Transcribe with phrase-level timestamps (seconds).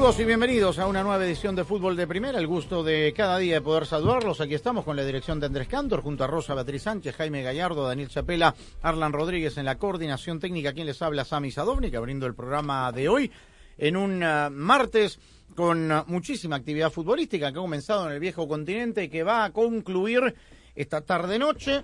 [0.00, 2.38] Saludos y bienvenidos a una nueva edición de Fútbol de Primera.
[2.38, 4.40] El gusto de cada día de poder saludarlos.
[4.40, 7.86] Aquí estamos con la dirección de Andrés Cantor, junto a Rosa Beatriz Sánchez, Jaime Gallardo,
[7.86, 10.72] Daniel Chapela, Arlan Rodríguez en la coordinación técnica.
[10.72, 13.30] Quien les habla, Sami Sadovnik, abriendo el programa de hoy
[13.76, 15.18] en un ah, martes
[15.54, 19.52] con muchísima actividad futbolística que ha comenzado en el viejo continente y que va a
[19.52, 20.34] concluir
[20.74, 21.82] esta tarde-noche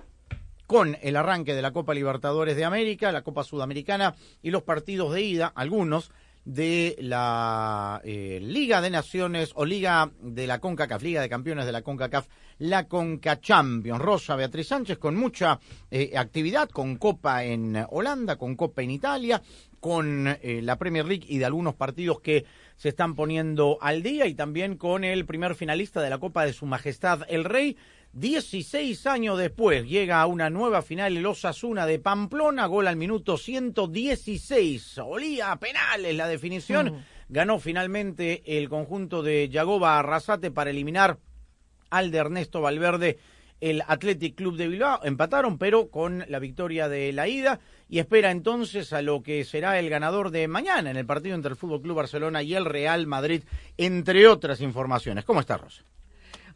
[0.67, 5.13] con el arranque de la Copa Libertadores de América, la Copa Sudamericana y los partidos
[5.13, 6.13] de ida, algunos
[6.47, 11.73] de la eh, Liga de Naciones o Liga de la CONCACAF, Liga de Campeones de
[11.73, 14.01] la CONCACAF, la CONCA Champions.
[14.01, 15.59] Rosa Beatriz Sánchez con mucha
[15.91, 19.43] eh, actividad, con Copa en Holanda, con Copa en Italia,
[19.81, 22.45] con eh, la Premier League y de algunos partidos que
[22.77, 26.53] se están poniendo al día y también con el primer finalista de la Copa de
[26.53, 27.77] Su Majestad el Rey.
[28.19, 33.37] 16 años después llega a una nueva final el Osasuna de Pamplona, gol al minuto
[33.37, 34.97] 116.
[35.05, 37.05] Olía a penales la definición.
[37.29, 41.19] Ganó finalmente el conjunto de Yagoba Arrasate para eliminar
[41.91, 43.19] al de Ernesto Valverde
[43.61, 45.05] el Athletic Club de Bilbao.
[45.05, 47.61] Empataron, pero con la victoria de la ida.
[47.87, 51.51] Y espera entonces a lo que será el ganador de mañana en el partido entre
[51.51, 53.43] el Fútbol Club Barcelona y el Real Madrid,
[53.77, 55.27] entre otras informaciones.
[55.27, 55.85] ¿Cómo está, Rosa?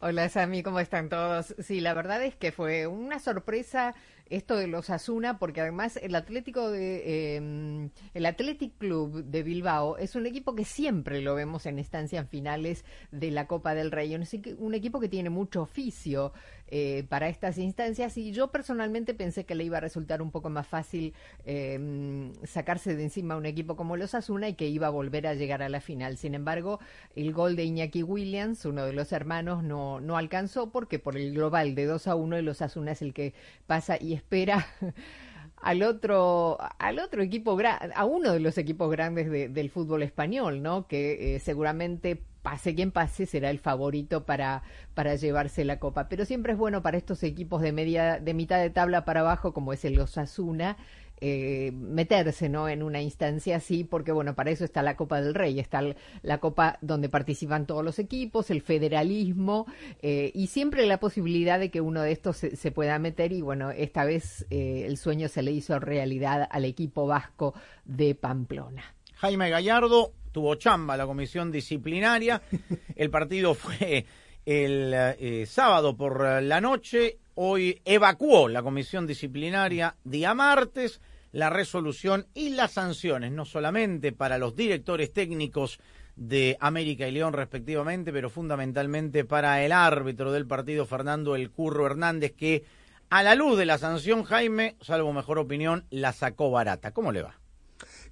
[0.03, 1.53] Hola Sami, ¿cómo están todos?
[1.59, 3.93] Sí, la verdad es que fue una sorpresa
[4.31, 9.97] esto de los Asuna, porque además el Atlético de eh, el Athletic Club de Bilbao
[9.97, 14.15] es un equipo que siempre lo vemos en estancias finales de la Copa del Rey,
[14.15, 14.25] un,
[14.57, 16.33] un equipo que tiene mucho oficio
[16.71, 20.49] eh, para estas instancias y yo personalmente pensé que le iba a resultar un poco
[20.49, 21.13] más fácil
[21.45, 25.33] eh, sacarse de encima un equipo como los Asuna y que iba a volver a
[25.33, 26.17] llegar a la final.
[26.17, 26.79] Sin embargo,
[27.15, 31.33] el gol de Iñaki Williams, uno de los hermanos, no, no alcanzó porque por el
[31.33, 33.33] global de 2 a 1 el Osasuna es el que
[33.67, 34.65] pasa y espera
[35.61, 37.57] al otro al otro equipo
[37.95, 40.87] a uno de los equipos grandes de- del fútbol español, ¿no?
[40.87, 44.63] Que eh, seguramente pase quien pase será el favorito para
[44.93, 48.59] para llevarse la copa, pero siempre es bueno para estos equipos de media de mitad
[48.59, 50.77] de tabla para abajo como es el Osasuna
[51.23, 55.35] eh, meterse no en una instancia así porque bueno para eso está la Copa del
[55.35, 55.83] Rey está
[56.23, 59.67] la Copa donde participan todos los equipos el federalismo
[60.01, 63.43] eh, y siempre la posibilidad de que uno de estos se, se pueda meter y
[63.43, 67.53] bueno esta vez eh, el sueño se le hizo realidad al equipo vasco
[67.85, 68.95] de Pamplona.
[69.13, 72.41] Jaime Gallardo tuvo chamba la comisión disciplinaria.
[72.95, 74.05] El partido fue
[74.45, 77.19] el eh, sábado por la noche.
[77.35, 80.99] Hoy evacuó la comisión disciplinaria día martes
[81.31, 85.79] la resolución y las sanciones, no solamente para los directores técnicos
[86.15, 91.85] de América y León respectivamente, pero fundamentalmente para el árbitro del partido, Fernando El Curro
[91.85, 92.65] Hernández, que
[93.09, 96.91] a la luz de la sanción, Jaime, salvo mejor opinión, la sacó barata.
[96.91, 97.39] ¿Cómo le va?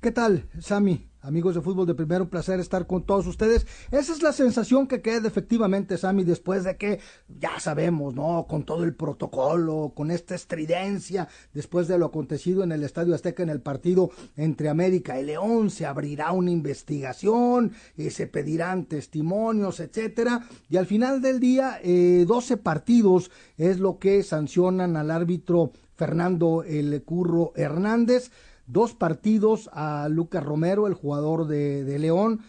[0.02, 1.09] ¿Qué tal, Sami?
[1.22, 3.68] Amigos de fútbol de primero, un placer estar con todos ustedes.
[3.92, 8.46] Esa es la sensación que queda efectivamente, Sami, después de que ya sabemos, ¿no?
[8.48, 13.44] Con todo el protocolo, con esta estridencia, después de lo acontecido en el Estadio Azteca
[13.44, 19.82] en el partido entre América y León, se abrirá una investigación, eh, se pedirán testimonios,
[19.82, 20.48] etcétera.
[20.70, 26.64] Y al final del día, eh, 12 partidos es lo que sancionan al árbitro Fernando
[26.64, 28.32] El Curro Hernández
[28.70, 32.42] dos partidos a Lucas Romero, el jugador de, León,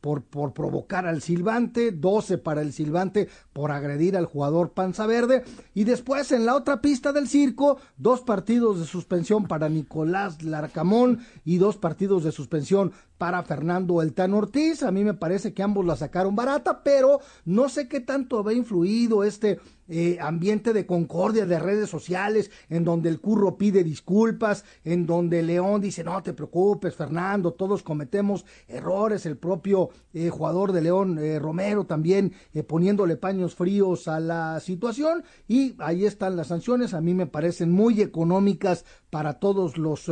[0.00, 5.44] por, por provocar al Silvante, 12 para el Silvante por agredir al jugador Panza Verde,
[5.74, 11.20] y después en la otra pista del circo, dos partidos de suspensión para Nicolás Larcamón
[11.44, 14.82] y dos partidos de suspensión para Fernando El Tan Ortiz.
[14.82, 18.56] A mí me parece que ambos la sacaron barata, pero no sé qué tanto había
[18.56, 24.64] influido este eh, ambiente de concordia de redes sociales, en donde el curro pide disculpas,
[24.82, 30.72] en donde León dice, no te preocupes, Fernando, todos cometemos errores, el propio eh, jugador
[30.72, 32.32] de León, eh, Romero, también
[32.66, 37.70] poniéndole paños fríos a la situación, y ahí están las sanciones, a mí me parecen
[37.70, 40.10] muy económicas para todos los,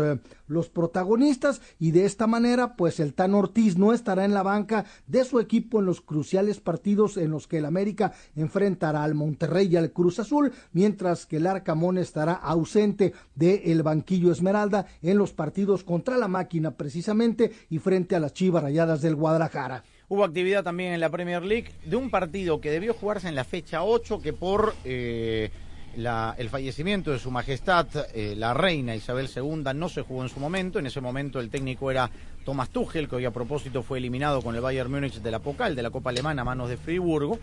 [0.53, 4.85] los protagonistas, y de esta manera, pues el Tan Ortiz no estará en la banca
[5.07, 9.69] de su equipo en los cruciales partidos en los que el América enfrentará al Monterrey
[9.71, 15.33] y al Cruz Azul, mientras que el Arcamón estará ausente del banquillo Esmeralda en los
[15.33, 19.85] partidos contra la máquina precisamente y frente a las Chivas Rayadas del Guadalajara.
[20.09, 23.45] Hubo actividad también en la Premier League de un partido que debió jugarse en la
[23.45, 25.51] fecha 8, que por eh,
[25.97, 30.41] el fallecimiento de su majestad, eh, la reina Isabel II, no se jugó en su
[30.41, 30.79] momento.
[30.79, 32.11] En ese momento el técnico era
[32.45, 35.77] Thomas Tuchel, que hoy a propósito fue eliminado con el Bayern Múnich de la Pocal,
[35.77, 37.39] de la Copa Alemana a manos de Friburgo.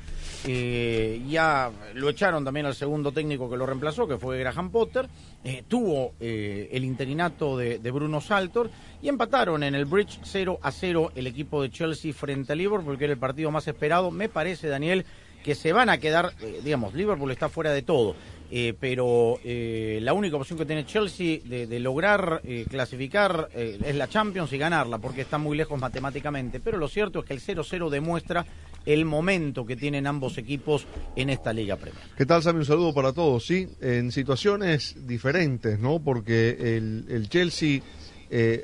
[0.45, 5.07] Eh, ya lo echaron también al segundo técnico que lo reemplazó, que fue Graham Potter.
[5.43, 8.69] Eh, tuvo el interinato de, de, Bruno Saltor
[9.01, 12.97] y empataron en el Bridge 0 a 0 el equipo de Chelsea frente a Liverpool,
[12.97, 14.11] que era el partido más esperado.
[14.11, 15.05] Me parece, Daniel,
[15.43, 16.33] que se van a quedar,
[16.63, 18.15] digamos, Liverpool está fuera de todo
[18.51, 24.07] eh, pero eh, la única opción que tiene Chelsea de, lograr eh, clasificar es la
[24.07, 26.59] Champions y ganarla, porque está muy lejos matemáticamente.
[26.59, 28.45] Pero lo cierto es que el 0-0 demuestra
[28.85, 32.03] el momento que tienen ambos equipos en esta Liga Premier.
[32.17, 32.59] ¿Qué tal, Sammy?
[32.59, 33.45] Un saludo para todos.
[33.45, 35.99] Sí, en situaciones diferentes, ¿no?
[35.99, 37.81] Porque el, el Chelsea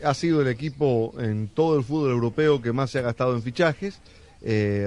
[0.04, 3.42] ha sido el equipo en todo el fútbol europeo que más se ha gastado en
[3.42, 4.00] fichajes.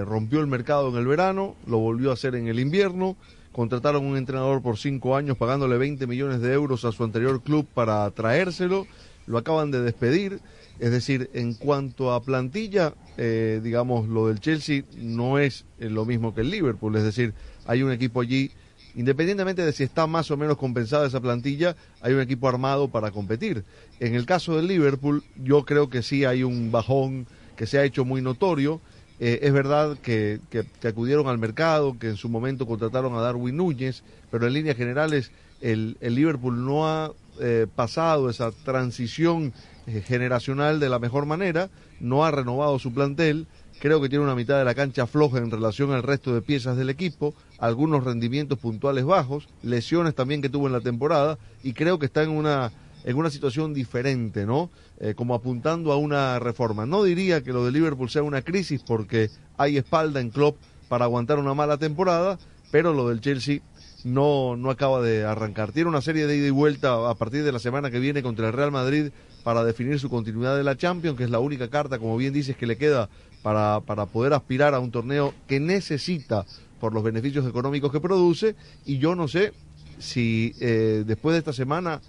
[0.07, 3.17] Rompió el mercado en el verano, lo volvió a hacer en el invierno.
[3.53, 7.67] Contrataron un entrenador por cinco años pagándole 20 millones de euros a su anterior club
[7.75, 8.87] para traérselo,
[9.27, 10.41] lo acaban de despedir,
[10.79, 16.05] es decir, en cuanto a plantilla, eh, digamos, lo del Chelsea no es eh, lo
[16.05, 17.35] mismo que el Liverpool, es decir,
[17.67, 18.53] hay un equipo allí,
[18.95, 23.11] independientemente de si está más o menos compensada esa plantilla, hay un equipo armado para
[23.11, 23.65] competir.
[24.01, 27.27] En el caso del Liverpool, yo creo que sí hay un bajón
[27.57, 28.81] que se ha hecho muy notorio,
[29.21, 30.41] eh, es verdad que,
[30.85, 35.33] acudieron al mercado, que en su momento contrataron a Darwin Núñez, pero en líneas generales
[35.61, 39.53] el, Liverpool no ha eh, pasado esa transición
[39.87, 41.69] eh, generacional de la mejor manera,
[41.99, 43.49] no ha renovado su plantel,
[43.81, 46.77] creo que tiene una mitad de la cancha floja en relación al resto de piezas
[46.77, 51.99] del equipo, algunos rendimientos puntuales bajos, lesiones también que tuvo en la temporada y creo
[51.99, 52.73] que está en una
[53.05, 54.71] en una situación diferente, ¿no?
[55.01, 56.85] Eh, como apuntando a una reforma.
[56.85, 60.57] No diría que lo de Liverpool sea una crisis porque hay espalda en Klopp
[60.89, 62.37] para aguantar una mala temporada,
[62.73, 63.61] pero lo del Chelsea
[64.03, 65.71] no, no acaba de arrancar.
[65.71, 68.49] Tiene una serie de ida y vuelta a partir de la semana que viene contra
[68.49, 69.13] el Real Madrid
[69.45, 72.57] para definir su continuidad de la Champions, que es la única carta, como bien dices,
[72.57, 73.09] que le queda
[73.43, 76.45] para, para poder aspirar a un torneo que necesita
[76.81, 78.57] por los beneficios económicos que produce.
[78.85, 79.53] Y yo no sé
[80.01, 82.01] si eh, después de esta semana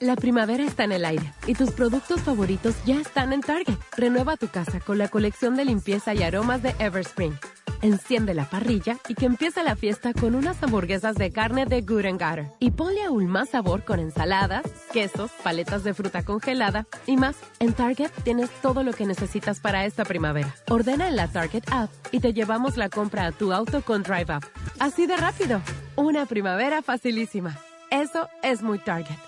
[0.00, 3.76] La primavera está en el aire y tus productos favoritos ya están en Target.
[3.96, 7.36] Renueva tu casa con la colección de limpieza y aromas de Everspring.
[7.82, 12.06] Enciende la parrilla y que empiece la fiesta con unas hamburguesas de carne de Good
[12.12, 12.46] Gutter.
[12.58, 17.36] Y ponle aún más sabor con ensaladas, quesos, paletas de fruta congelada y más.
[17.60, 20.54] En Target tienes todo lo que necesitas para esta primavera.
[20.68, 24.36] Ordena en la Target app y te llevamos la compra a tu auto con Drive
[24.36, 24.46] Up.
[24.78, 25.60] Así de rápido.
[25.96, 27.58] Una primavera facilísima.
[27.90, 29.27] Eso es muy Target.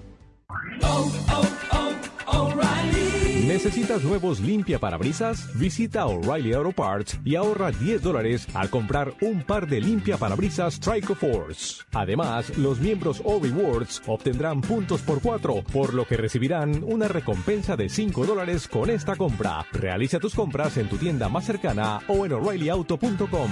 [3.51, 5.47] ¿Necesitas nuevos limpia parabrisas?
[5.59, 10.79] Visita O'Reilly Auto Parts y ahorra 10 dólares al comprar un par de limpia parabrisas
[10.79, 11.83] Trico Force.
[11.91, 17.75] Además, los miembros O Rewards obtendrán puntos por 4, por lo que recibirán una recompensa
[17.75, 19.65] de 5 dólares con esta compra.
[19.73, 23.51] Realiza tus compras en tu tienda más cercana o en o'ReillyAuto.com.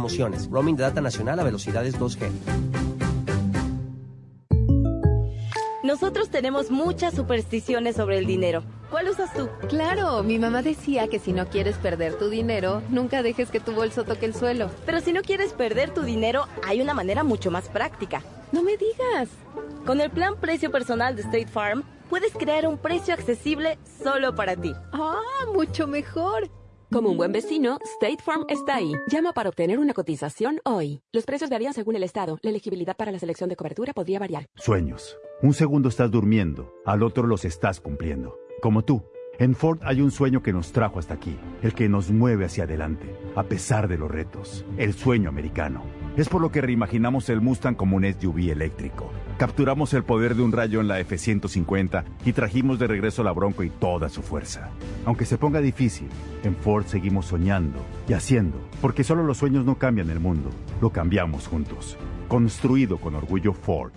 [0.00, 0.48] promociones.
[0.50, 2.30] Roaming de data nacional a velocidades 2G.
[5.82, 8.62] Nosotros tenemos muchas supersticiones sobre el dinero.
[8.90, 9.48] ¿Cuál usas tú?
[9.68, 13.72] Claro, mi mamá decía que si no quieres perder tu dinero, nunca dejes que tu
[13.72, 14.70] bolso toque el suelo.
[14.86, 18.22] Pero si no quieres perder tu dinero, hay una manera mucho más práctica.
[18.52, 19.28] No me digas.
[19.84, 24.56] Con el plan precio personal de State Farm, puedes crear un precio accesible solo para
[24.56, 24.72] ti.
[24.92, 25.20] Ah,
[25.52, 26.48] mucho mejor.
[26.92, 28.92] Como un buen vecino, State Farm está ahí.
[29.06, 31.02] Llama para obtener una cotización hoy.
[31.12, 32.40] Los precios varían según el estado.
[32.42, 34.46] La elegibilidad para la selección de cobertura podría variar.
[34.56, 35.16] Sueños.
[35.40, 38.36] Un segundo estás durmiendo, al otro los estás cumpliendo.
[38.60, 39.04] Como tú.
[39.38, 42.64] En Ford hay un sueño que nos trajo hasta aquí, el que nos mueve hacia
[42.64, 45.82] adelante, a pesar de los retos, el sueño americano.
[46.16, 49.10] Es por lo que reimaginamos el Mustang como un SUV eléctrico.
[49.38, 53.62] Capturamos el poder de un rayo en la F-150 y trajimos de regreso la Bronco
[53.62, 54.70] y toda su fuerza.
[55.04, 56.08] Aunque se ponga difícil,
[56.42, 60.50] en Ford seguimos soñando y haciendo, porque solo los sueños no cambian el mundo,
[60.80, 61.96] lo cambiamos juntos.
[62.28, 63.92] Construido con orgullo Ford.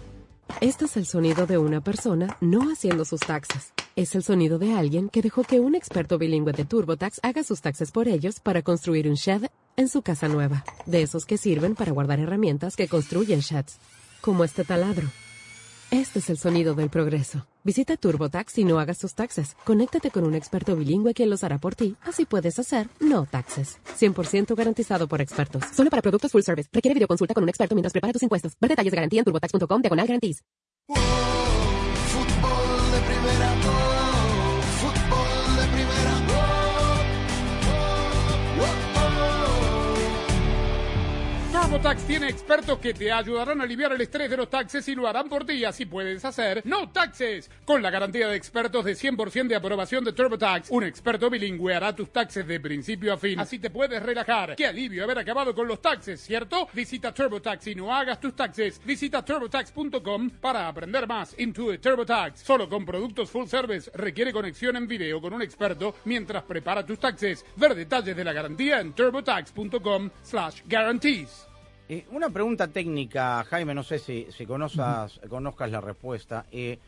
[0.61, 3.73] Este es el sonido de una persona no haciendo sus taxes.
[3.95, 7.61] Es el sonido de alguien que dejó que un experto bilingüe de TurboTax haga sus
[7.61, 9.45] taxes por ellos para construir un shed
[9.77, 10.63] en su casa nueva.
[10.87, 13.77] De esos que sirven para guardar herramientas que construyen sheds,
[14.21, 15.07] como este taladro.
[15.91, 17.45] Este es el sonido del progreso.
[17.63, 19.55] Visita TurboTax y no hagas tus taxes.
[19.63, 21.95] Conéctate con un experto bilingüe quien los hará por ti.
[22.01, 23.77] Así puedes hacer no taxes.
[23.99, 25.65] 100% garantizado por expertos.
[25.71, 26.67] Solo para productos full service.
[26.73, 28.53] Requiere videoconsulta con un experto mientras prepara tus impuestos.
[28.59, 30.43] Ver detalles de garantía en turbotax.com diagonal garantías.
[41.73, 45.07] TurboTax tiene expertos que te ayudarán a aliviar el estrés de los taxes y lo
[45.07, 45.65] harán por ti.
[45.65, 47.49] Así puedes hacer no taxes.
[47.65, 51.95] Con la garantía de expertos de 100% de aprobación de TurboTax, un experto bilingüe hará
[51.95, 53.39] tus taxes de principio a fin.
[53.39, 54.55] Así te puedes relajar.
[54.55, 56.67] Qué alivio haber acabado con los taxes, ¿cierto?
[56.73, 58.79] Visita TurboTax y no hagas tus taxes.
[58.85, 61.33] Visita turbotax.com para aprender más.
[61.39, 62.41] Intuit TurboTax.
[62.41, 63.89] Solo con productos full service.
[63.95, 67.43] Requiere conexión en video con un experto mientras prepara tus taxes.
[67.55, 71.47] Ver detalles de la garantía en turbotax.com slash guarantees.
[71.93, 76.47] Eh, una pregunta técnica, Jaime, no sé si, si conozcas, conozcas la respuesta.
[76.51, 76.79] Eh,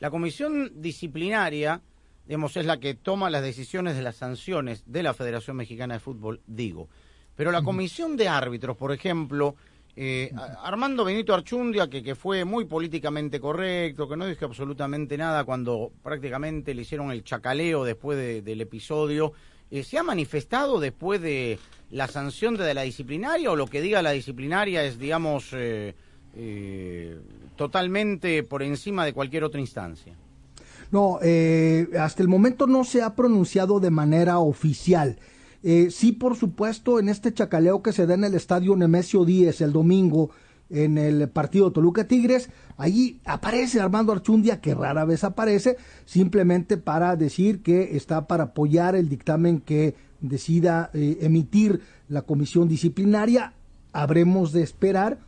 [0.00, 1.82] la comisión disciplinaria,
[2.26, 6.00] digamos, es la que toma las decisiones de las sanciones de la Federación Mexicana de
[6.00, 6.88] Fútbol, digo.
[7.36, 9.54] Pero la comisión de árbitros, por ejemplo,
[9.96, 15.44] eh, Armando Benito Archundia, que, que fue muy políticamente correcto, que no dijo absolutamente nada
[15.44, 19.34] cuando prácticamente le hicieron el chacaleo después de- del episodio,
[19.70, 21.58] eh, ¿se ha manifestado después de
[21.90, 25.94] la sanción de la disciplinaria o lo que diga la disciplinaria es, digamos, eh,
[26.34, 27.18] eh,
[27.56, 30.14] totalmente por encima de cualquier otra instancia?
[30.90, 31.18] No,
[31.98, 35.18] hasta el momento no se ha pronunciado de manera oficial.
[35.90, 39.72] Sí, por supuesto, en este chacaleo que se da en el estadio Nemesio Díez el
[39.72, 40.30] domingo,
[40.70, 47.16] en el partido Toluca Tigres, ahí aparece Armando Archundia, que rara vez aparece, simplemente para
[47.16, 53.52] decir que está para apoyar el dictamen que decida eh, emitir la comisión disciplinaria.
[53.92, 55.18] Habremos de esperar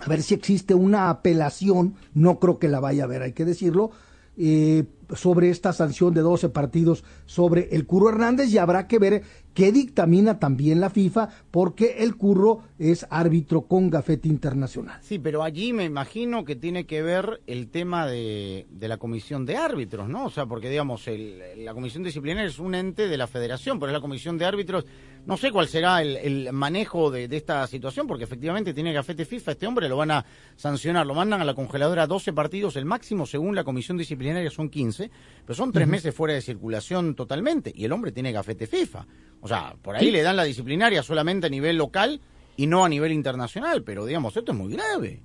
[0.00, 3.44] a ver si existe una apelación, no creo que la vaya a haber, hay que
[3.44, 3.90] decirlo,
[4.36, 9.22] eh, sobre esta sanción de 12 partidos sobre el Curro Hernández y habrá que ver
[9.54, 14.98] qué dictamina también la FIFA porque el Curro es árbitro con gafete internacional.
[15.02, 19.44] Sí, pero allí me imagino que tiene que ver el tema de, de la comisión
[19.46, 20.26] de árbitros, ¿no?
[20.26, 23.90] O sea, porque digamos, el- la comisión disciplinaria es un ente de la federación, pero
[23.90, 24.84] es la comisión de árbitros.
[25.26, 29.24] No sé cuál será el, el manejo de, de esta situación, porque efectivamente tiene gafete
[29.24, 30.24] FIFA, este hombre lo van a
[30.56, 34.68] sancionar, lo mandan a la congeladora 12 partidos, el máximo según la comisión disciplinaria son
[34.68, 35.10] 15,
[35.46, 39.06] pero son tres meses fuera de circulación totalmente, y el hombre tiene gafete FIFA.
[39.42, 42.20] O sea, por ahí le dan la disciplinaria solamente a nivel local
[42.56, 45.20] y no a nivel internacional, pero digamos, esto es muy grave.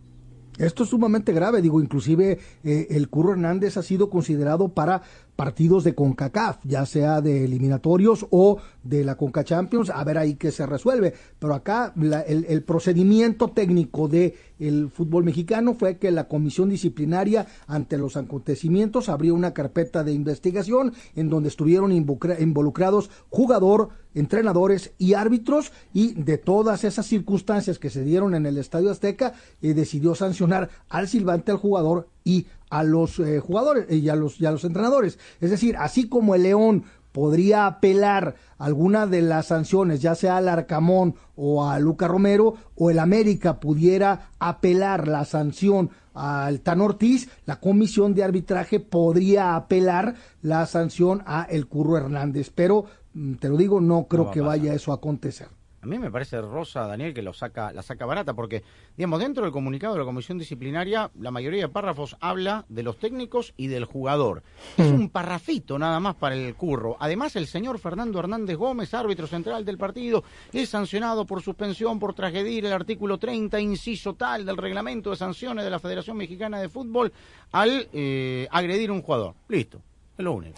[0.57, 5.03] Esto es sumamente grave, digo, inclusive eh, el Curro Hernández ha sido considerado para
[5.37, 10.33] partidos de CONCACAF, ya sea de eliminatorios o de la CONCA Champions, a ver ahí
[10.35, 11.13] qué se resuelve.
[11.39, 17.45] Pero acá la- el, procedimiento técnico de el fútbol mexicano fue que la comisión disciplinaria
[17.67, 24.93] ante los acontecimientos abrió una carpeta de investigación en donde estuvieron involucra- involucrados jugador, entrenadores
[24.97, 29.75] y árbitros y de todas esas circunstancias que se dieron en el Estadio Azteca eh,
[29.75, 34.41] decidió sancionar al silbante, al jugador y a los eh, jugadores eh, y a los,
[34.41, 35.17] y a los entrenadores.
[35.39, 40.49] Es decir, así como el León podría apelar alguna de las sanciones, ya sea al
[40.49, 47.29] Arcamón o a Luca Romero, o el América pudiera apelar la sanción al Tan Ortiz,
[47.45, 52.51] la comisión de arbitraje podría apelar la sanción a el Curro Hernández.
[52.53, 55.47] Pero, mm, te lo digo, no creo que vaya eso a acontecer.
[55.87, 58.61] A mí me parece Rosa, Daniel, que lo saca, la saca barata, porque,
[58.97, 62.97] digamos, dentro del comunicado de la Comisión Disciplinaria, la mayoría de párrafos habla de los
[62.97, 64.43] técnicos y del jugador.
[64.75, 66.97] Es un parrafito nada más para el curro.
[66.99, 72.13] Además, el señor Fernando Hernández Gómez, árbitro central del partido, es sancionado por suspensión por
[72.13, 76.67] transgredir el artículo 30, inciso tal, del reglamento de sanciones de la Federación Mexicana de
[76.67, 77.13] Fútbol
[77.53, 79.35] al eh, agredir a un jugador.
[79.47, 79.79] Listo,
[80.17, 80.57] es lo único.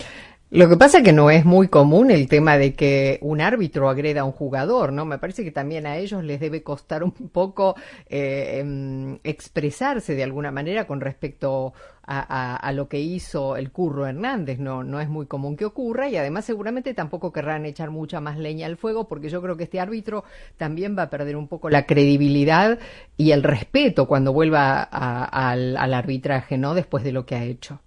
[0.51, 3.87] Lo que pasa es que no es muy común el tema de que un árbitro
[3.87, 5.05] agreda a un jugador, ¿no?
[5.05, 7.75] Me parece que también a ellos les debe costar un poco
[8.07, 11.73] eh, em, expresarse de alguna manera con respecto
[12.11, 14.57] a, lo que hizo el Curro Hernández.
[14.57, 18.39] No, no es muy común que ocurra y además seguramente tampoco querrán echar mucha más
[18.39, 20.23] leña al fuego porque yo creo que este árbitro
[20.57, 22.79] también va a perder un poco la credibilidad
[23.17, 26.73] y el respeto cuando vuelva a- al arbitraje, ¿no?
[26.73, 27.79] Después de lo que ha hecho.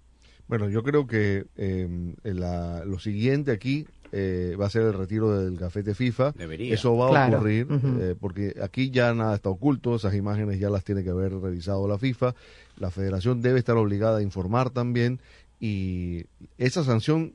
[0.47, 5.39] Bueno, yo creo que eh, la- lo siguiente aquí eh, va a ser el retiro
[5.39, 6.33] del gafete FIFA.
[6.33, 6.73] Debería.
[6.75, 7.67] Eso va a ocurrir
[8.01, 11.87] eh, porque aquí ya nada está oculto, esas imágenes ya las tiene que haber revisado
[11.87, 12.35] la FIFA.
[12.77, 15.19] La federación debe estar obligada a informar también
[15.59, 16.25] y
[16.57, 17.33] esa sanción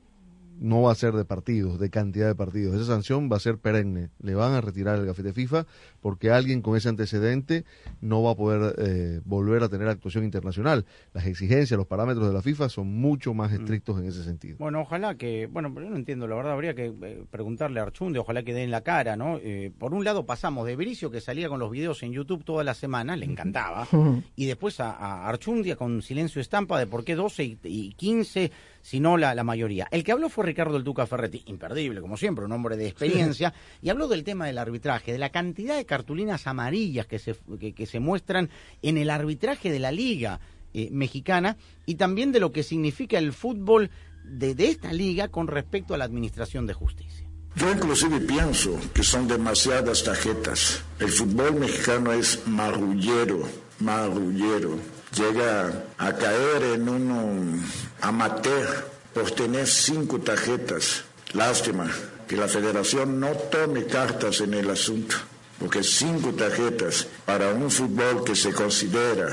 [0.59, 2.75] no va a ser de partidos, de cantidad de partidos.
[2.75, 4.09] Esa sanción va a ser perenne.
[4.21, 5.65] Le van a retirar el gafete FIFA
[6.01, 7.65] porque alguien con ese antecedente
[8.01, 10.85] no va a poder eh, volver a tener actuación internacional.
[11.13, 14.57] Las exigencias, los parámetros de la FIFA son mucho más estrictos en ese sentido.
[14.59, 17.83] Bueno, ojalá que, bueno, pero yo no entiendo, la verdad, habría que eh, preguntarle a
[17.83, 19.37] Archunde, ojalá que dé en la cara, ¿no?
[19.37, 22.63] Eh, por un lado pasamos de Bricio, que salía con los videos en YouTube toda
[22.63, 23.87] la semana, le encantaba,
[24.35, 28.51] y después a, a Archundia con silencio estampa de por qué 12 y, y 15
[28.81, 29.87] sino la, la mayoría.
[29.91, 33.53] El que habló fue Ricardo El Tuca Ferretti, imperdible, como siempre, un hombre de experiencia,
[33.81, 37.73] y habló del tema del arbitraje, de la cantidad de cartulinas amarillas que se, que,
[37.73, 38.49] que se muestran
[38.81, 40.39] en el arbitraje de la liga
[40.73, 43.89] eh, mexicana y también de lo que significa el fútbol
[44.23, 47.27] de, de esta liga con respecto a la administración de justicia.
[47.55, 50.83] Yo inclusive pienso que son demasiadas tarjetas.
[50.99, 53.41] El fútbol mexicano es marrullero,
[53.79, 54.77] marrullero.
[55.15, 57.65] Llega a caer en un
[58.01, 61.03] amateur por tener cinco tarjetas.
[61.33, 61.89] Lástima
[62.27, 65.15] que la federación no tome cartas en el asunto,
[65.59, 69.29] porque cinco tarjetas para un fútbol que se considera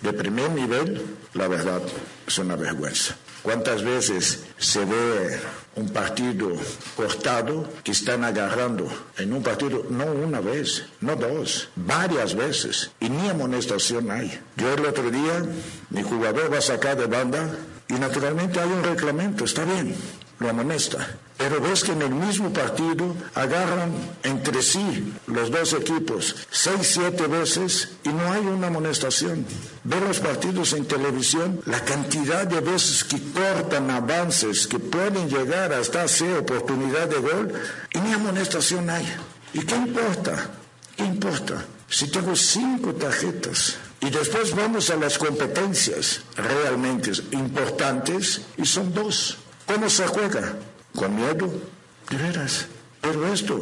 [0.00, 1.82] de primer nivel, la verdad,
[2.26, 3.16] es una vergüenza.
[3.42, 5.40] ¿Cuántas veces se ve
[5.76, 6.50] un partido
[6.94, 13.08] cortado que están agarrando en un partido, no una vez, no dos, varias veces, y
[13.08, 14.38] ni amonestación hay?
[14.56, 15.42] Yo el otro día,
[15.88, 17.50] mi jugador va a sacar de banda
[17.88, 19.94] y naturalmente hay un reglamento, está bien,
[20.38, 21.08] lo amonesta.
[21.40, 27.26] Pero ves que en el mismo partido agarran entre sí los dos equipos seis, siete
[27.28, 29.46] veces y no hay una amonestación.
[29.82, 35.72] Ve los partidos en televisión, la cantidad de veces que cortan avances que pueden llegar
[35.72, 37.54] hasta hacer oportunidad de gol
[37.94, 39.08] y ni amonestación hay.
[39.54, 40.50] ¿Y qué importa?
[40.94, 41.64] ¿Qué importa?
[41.88, 49.38] Si tengo cinco tarjetas y después vamos a las competencias realmente importantes y son dos.
[49.66, 50.54] ¿Cómo se juega?
[51.00, 51.48] Con miedo,
[52.10, 52.66] de veras.
[53.00, 53.58] Pero esto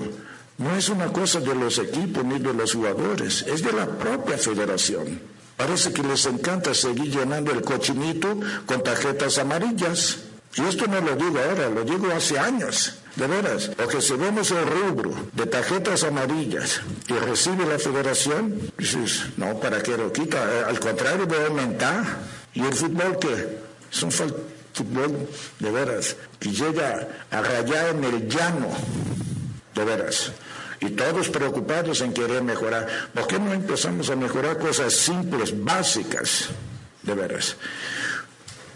[0.57, 4.37] no es una cosa de los equipos ni de los jugadores, es de la propia
[4.37, 5.21] federación.
[5.57, 10.19] Parece que les encanta seguir llenando el cochinito con tarjetas amarillas.
[10.57, 12.95] Y esto no lo digo ahora, lo digo hace años.
[13.15, 19.27] De veras, porque si vemos el rubro de tarjetas amarillas que recibe la federación, dices,
[19.37, 20.67] no, ¿para qué lo quita?
[20.67, 22.05] Al contrario, va a aumentar.
[22.53, 23.59] ¿Y el fútbol qué?
[23.91, 24.11] Son
[24.79, 28.69] fútbol de veras que llega a rayar en el llano,
[29.75, 30.33] de veras.
[30.81, 32.87] Y todos preocupados en querer mejorar.
[33.13, 36.51] ¿Por qué no empezamos a mejorar cosas simples, básicas?
[37.03, 37.57] De veras.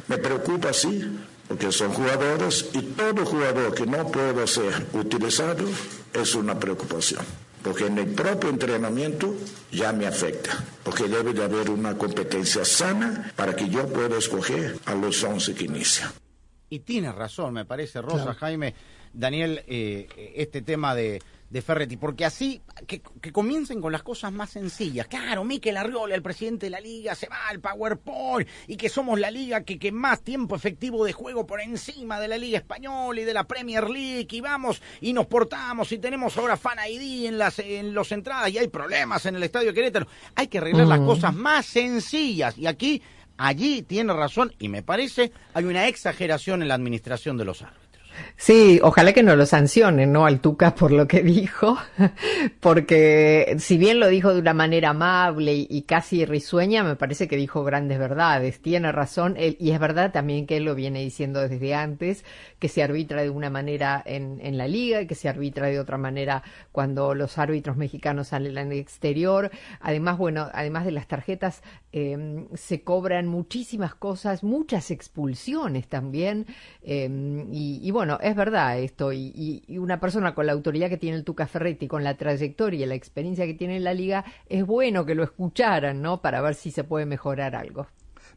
[0.08, 1.06] Me preocupa, sí,
[1.46, 5.64] porque son jugadores y todo jugador que no pueda ser utilizado
[6.12, 7.24] es una preocupación.
[7.62, 9.34] Porque en el propio entrenamiento
[9.70, 14.78] ya me afecta, porque debe de haber una competencia sana para que yo pueda escoger
[14.86, 16.10] a los 11 que inician.
[16.68, 18.74] Y tiene razón, me parece, Rosa, Jaime,
[19.12, 21.20] Daniel, eh, este tema de,
[21.52, 25.06] de Ferretti, porque así que, que, comiencen con las cosas más sencillas.
[25.06, 29.20] Claro, Miquel Arriola, el presidente de la liga, se va al PowerPoint y que somos
[29.20, 33.20] la liga que, que más tiempo efectivo de juego por encima de la liga española
[33.20, 37.26] y de la Premier League y vamos y nos portamos y tenemos ahora Fan ID
[37.26, 40.06] en las en los entradas y hay problemas en el estadio Querétaro.
[40.34, 43.02] Hay que arreglar las cosas más sencillas y aquí
[43.36, 47.81] allí tiene razón y me parece hay una exageración en la administración de los árbitros.
[48.36, 50.26] Sí, ojalá que no lo sancionen, ¿no?
[50.26, 51.78] Al Tuca por lo que dijo,
[52.60, 57.36] porque si bien lo dijo de una manera amable y, casi risueña, me parece que
[57.36, 58.60] dijo grandes verdades.
[58.60, 62.24] Tiene razón, él, y es verdad también que él lo viene diciendo desde antes,
[62.58, 65.96] que se arbitra de una manera en, la liga y que se arbitra de otra
[65.96, 69.50] manera cuando los árbitros mexicanos salen al exterior.
[69.80, 76.46] Además, bueno, además de las tarjetas, eh, se cobran muchísimas cosas, muchas expulsiones también,
[76.82, 77.08] eh,
[77.52, 81.24] y, bueno, es verdad esto, y, y, una persona con la autoridad que tiene el
[81.24, 85.04] Tuca Ferretti, con la trayectoria y la experiencia que tiene en la liga, es bueno
[85.06, 86.20] que lo escucharan, ¿no?
[86.20, 87.86] Para ver si se puede mejorar algo.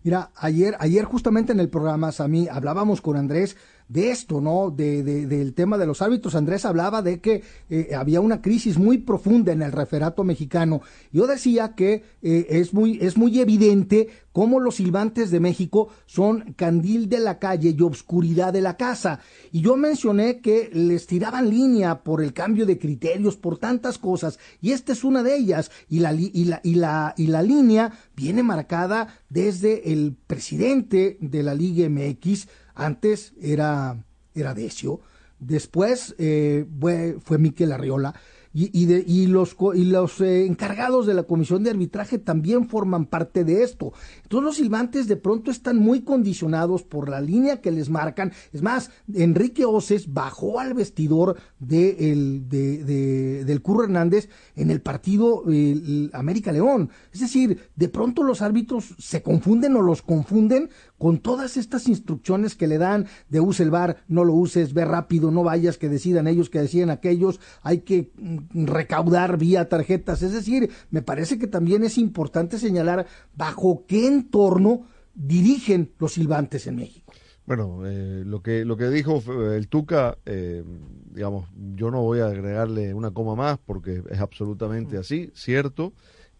[0.04, 4.71] Mira, ayer, ayer justamente en el programa, Sami, hablábamos con Andrés de esto, ¿no?
[4.71, 6.36] De, de, del tema de los árbitros.
[6.36, 10.82] Andrés hablaba de que eh, había una crisis muy profunda en el referato mexicano.
[11.12, 16.54] Yo decía que eh, es, muy, es muy evidente cómo los silbantes de México son
[16.58, 19.19] candil de la calle y obscuridad de la casa.
[19.52, 24.39] Y yo mencioné que les tiraban línea por el cambio de criterios, por tantas cosas.
[24.62, 25.71] Y esta es una de ellas.
[25.89, 31.43] Y la, y la, y la, y la línea viene marcada desde el presidente de
[31.43, 33.97] la Liga MX, antes era,
[34.35, 34.99] era Decio,
[35.39, 38.13] después eh, fue, fue Miquel Arriola,
[38.56, 42.70] y, y, de, y los, y los eh, encargados de la comisión de arbitraje también
[42.70, 43.91] forman parte de esto.
[44.24, 48.32] Entonces los silbantes de pronto están muy condicionados por la línea que les marcan.
[48.54, 54.72] Es más, Enrique Oces bajó al vestidor de el, de, de, del Curro Hernández en
[54.72, 56.91] el partido el América León.
[57.12, 62.56] Es decir, de pronto los árbitros se confunden o los confunden con todas estas instrucciones
[62.56, 65.89] que le dan de use el bar, no lo uses, ve rápido, no vayas, que
[65.89, 70.21] decidan ellos, que deciden aquellos, hay que mm, recaudar vía tarjetas.
[70.21, 76.67] Es decir, me parece que también es importante señalar bajo qué entorno dirigen los silbantes
[76.67, 77.13] en México.
[77.45, 79.21] Bueno, eh, lo que lo que dijo
[79.53, 80.63] el Tuca, eh,
[81.12, 85.93] digamos, yo no voy a agregarle una coma más porque es absolutamente así, cierto.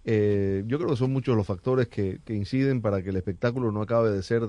[0.08, 3.72] Eh, yo creo que son muchos los factores que, que, inciden para que el espectáculo
[3.72, 4.44] no acabe de ser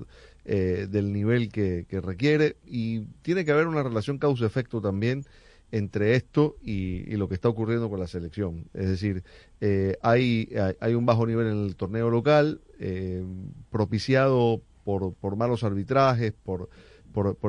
[0.45, 5.25] eh, del nivel que, que, requiere y tiene que haber una relación causa-efecto también
[5.73, 8.67] entre esto y, y, lo que está ocurriendo con la selección.
[8.73, 9.25] Es decir,
[9.61, 10.49] eh, hay,
[10.95, 13.25] un bajo nivel en el torneo local, eh,
[13.71, 16.69] propiciado por, por malos arbitrajes, por,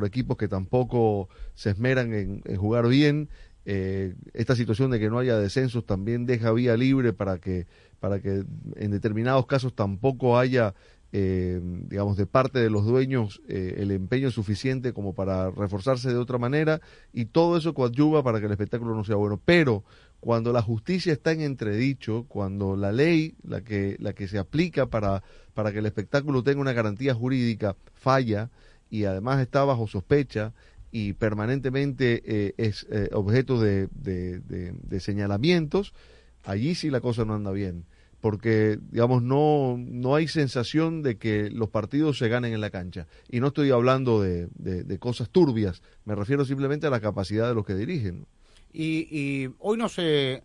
[0.05, 3.29] equipos que tampoco se esmeran en, en jugar bien.
[3.65, 7.67] Eh, esta situación de que no haya descensos también deja vía libre para que,
[7.99, 8.45] para que
[8.77, 10.73] en determinados casos tampoco haya
[11.19, 16.17] eh, digamos, de parte de los dueños eh, el empeño suficiente como para reforzarse de
[16.17, 16.79] otra manera
[17.11, 19.41] y todo eso coadyuva para que el espectáculo no sea bueno.
[19.43, 19.83] Pero
[20.19, 24.85] cuando la justicia está en entredicho, cuando la ley, la que, la que se aplica
[24.85, 25.23] para,
[25.55, 28.51] para que el espectáculo tenga una garantía jurídica, falla
[28.91, 30.53] y además está bajo sospecha
[30.91, 35.95] y permanentemente eh, es eh, objeto de, de, de, de señalamientos,
[36.43, 37.85] allí sí la cosa no anda bien
[38.27, 43.07] porque digamos no no hay sensación de que los partidos se ganen en la cancha
[43.29, 47.47] y no estoy hablando de, de, de cosas turbias me refiero simplemente a la capacidad
[47.47, 48.25] de los que dirigen
[48.73, 50.43] y, y hoy no se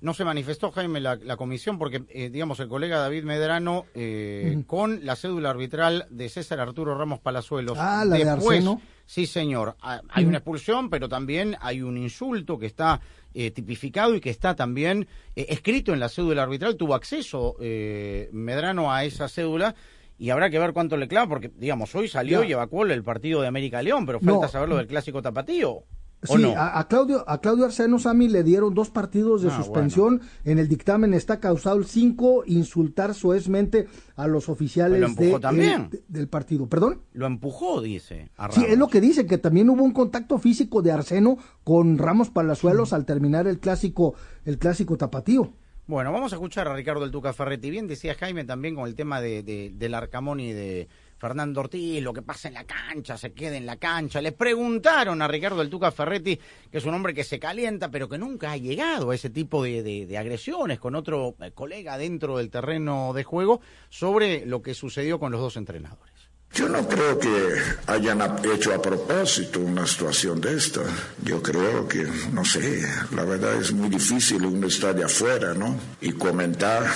[0.00, 4.54] no se manifestó Jaime la, la comisión porque eh, digamos el colega David Medrano eh,
[4.58, 4.60] mm.
[4.60, 8.80] con la cédula arbitral de César Arturo Ramos Palazuelos ah, la después de Arseno.
[9.06, 10.28] Sí señor hay mm.
[10.28, 13.00] una expulsión pero también hay un insulto que está
[13.36, 18.28] eh, tipificado y que está también eh, escrito en la cédula arbitral, tuvo acceso eh,
[18.32, 19.74] Medrano a esa cédula
[20.16, 23.40] y habrá que ver cuánto le clava, porque digamos, hoy salió y evacuó el partido
[23.40, 24.48] de América León, pero falta no.
[24.48, 25.82] saber lo del clásico tapatío.
[26.24, 26.50] Sí, no?
[26.56, 30.18] a, a, Claudio, a Claudio Arseno Sami le dieron dos partidos de ah, suspensión.
[30.18, 30.30] Bueno.
[30.44, 36.02] En el dictamen está causado el cinco insultar soezmente a los oficiales lo de, de,
[36.08, 36.66] del partido.
[36.66, 37.02] ¿Perdón?
[37.12, 38.30] Lo empujó, dice.
[38.50, 42.30] sí, es lo que dice, que también hubo un contacto físico de Arseno con Ramos
[42.30, 45.52] Palazuelos al terminar el clásico, el clásico tapatío.
[45.86, 47.68] Bueno, vamos a escuchar a Ricardo El Tuca Ferretti.
[47.68, 50.88] Bien decía Jaime también con el tema de, de, del Arcamón y de
[51.24, 54.20] Fernando Ortiz, lo que pasa en la cancha, se queda en la cancha.
[54.20, 56.38] Le preguntaron a Ricardo El Tuca Ferretti,
[56.70, 59.62] que es un hombre que se calienta, pero que nunca ha llegado a ese tipo
[59.62, 65.18] de, agresiones con otro eh, colega dentro del terreno de juego, sobre lo que sucedió
[65.18, 66.13] con los dos entrenadores.
[66.54, 67.56] Yo no creo que
[67.88, 70.82] hayan hecho a propósito una situación de esta.
[71.22, 75.76] Yo creo que, no sé, la verdad es muy difícil uno estar de afuera, ¿no?
[76.00, 76.86] Y comentar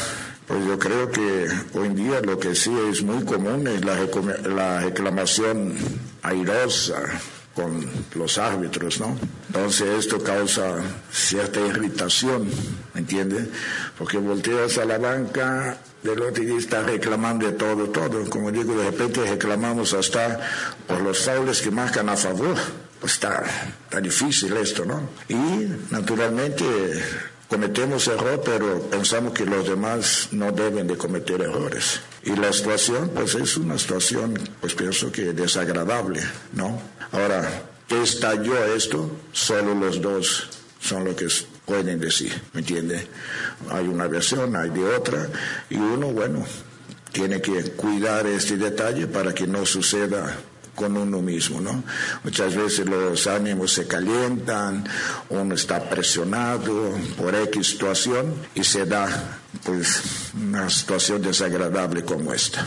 [0.49, 3.99] pues yo creo que hoy en día lo que sí es muy común es la,
[4.49, 5.77] la reclamación
[6.23, 7.03] airosa
[7.55, 9.15] con los árbitros, ¿no?
[9.49, 10.77] Entonces esto causa
[11.13, 12.49] cierta irritación,
[12.95, 13.47] ¿me entiende?
[13.99, 15.77] Porque volteas a la banca
[16.09, 18.29] del otro y está reclamando de todo, todo.
[18.29, 20.41] Como digo, de repente reclamamos hasta
[20.87, 22.57] por los faules que marcan a favor.
[23.01, 23.45] Pues está,
[23.85, 25.09] está difícil esto, ¿no?
[25.29, 25.35] Y
[25.91, 26.65] naturalmente
[27.49, 32.01] cometemos error, pero pensamos que los demás no deben de cometer errores.
[32.25, 36.21] Y la situación, pues es una situación, pues pienso que desagradable,
[36.53, 36.81] ¿no?
[37.13, 39.11] Ahora, ¿qué estalló esto?
[39.33, 40.49] Solo los dos
[40.81, 41.29] son lo que
[41.69, 43.07] pueden decir, ¿me entiende?
[43.71, 45.29] Hay una versión, hay de otra,
[45.69, 46.45] y uno, bueno,
[47.13, 50.35] tiene que cuidar este detalle para que no suceda
[50.75, 51.85] con uno mismo, ¿no?
[52.25, 54.85] Muchas veces los ánimos se calientan,
[55.29, 62.67] uno está presionado por X situación y se da pues una situación desagradable como esta.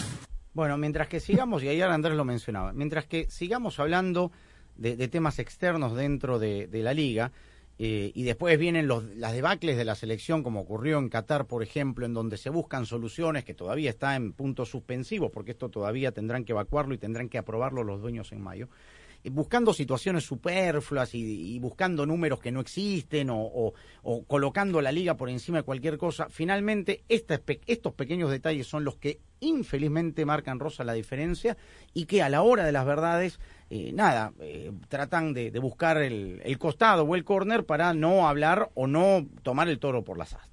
[0.53, 4.31] Bueno, mientras que sigamos, y ayer Andrés lo mencionaba, mientras que sigamos hablando
[4.75, 7.31] de, de temas externos dentro de, de la liga,
[7.83, 11.63] eh, y después vienen los, las debacles de la selección, como ocurrió en Qatar, por
[11.63, 16.11] ejemplo, en donde se buscan soluciones que todavía está en puntos suspensivos, porque esto todavía
[16.11, 18.69] tendrán que evacuarlo y tendrán que aprobarlo los dueños en mayo.
[19.25, 23.73] Buscando situaciones superfluas y, buscando números que no existen o,
[24.27, 29.19] colocando la liga por encima de cualquier cosa, finalmente estos pequeños detalles son los que
[29.39, 31.57] infelizmente marcan rosa la diferencia
[31.93, 36.41] y que a la hora de las verdades eh, nada, eh, tratan de, buscar el,
[36.43, 40.33] el, costado o el corner para no hablar o no tomar el toro por las
[40.33, 40.50] astas.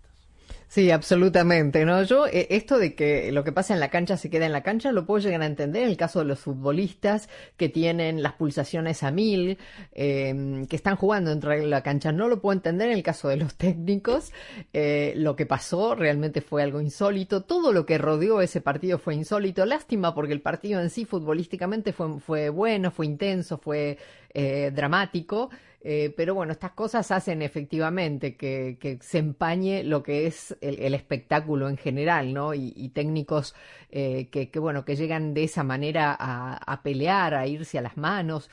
[0.71, 2.03] Sí, absolutamente, ¿no?
[2.03, 4.63] Yo, eh, esto de que lo que pasa en la cancha se queda en la
[4.63, 8.35] cancha, lo puedo llegar a entender en el caso de los futbolistas que tienen las
[8.35, 9.57] pulsaciones a mil,
[9.93, 12.13] eh, que están jugando dentro de la cancha.
[12.13, 14.31] No lo puedo entender en el caso de los técnicos.
[14.75, 17.45] Eh, lo que pasó realmente fue algo insólito.
[17.45, 19.65] Todo lo que rodeó ese partido fue insólito.
[19.65, 23.97] Lástima porque el partido en sí futbolísticamente fue, fue bueno, fue intenso, fue
[24.35, 25.49] eh, dramático
[25.81, 31.69] Eh, pero bueno, estas cosas hacen efectivamente que, se empañe lo que es el, espectáculo
[31.69, 32.53] en general, ¿no?
[32.55, 33.55] Y, técnicos
[33.91, 38.51] eh, que, bueno, que llegan de esa manera a, pelear, a irse a las manos,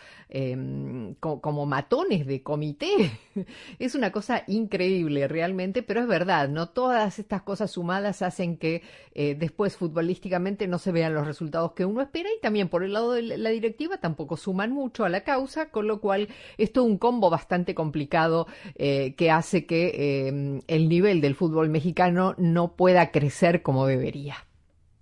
[1.20, 3.12] co como matones de comité.
[3.80, 6.70] es una cosa increíble realmente, pero es verdad, ¿no?
[6.70, 8.84] Todas estas cosas sumadas hacen que
[9.14, 12.94] eh, después futbolísticamente no se vean los resultados que uno espera y también por el
[12.94, 16.88] lado de la directiva tampoco suman mucho a la causa, con lo cual esto es
[16.88, 23.12] un bastante complicado eh, que hace que eh, el nivel del fútbol mexicano no pueda
[23.12, 24.38] crecer como debería.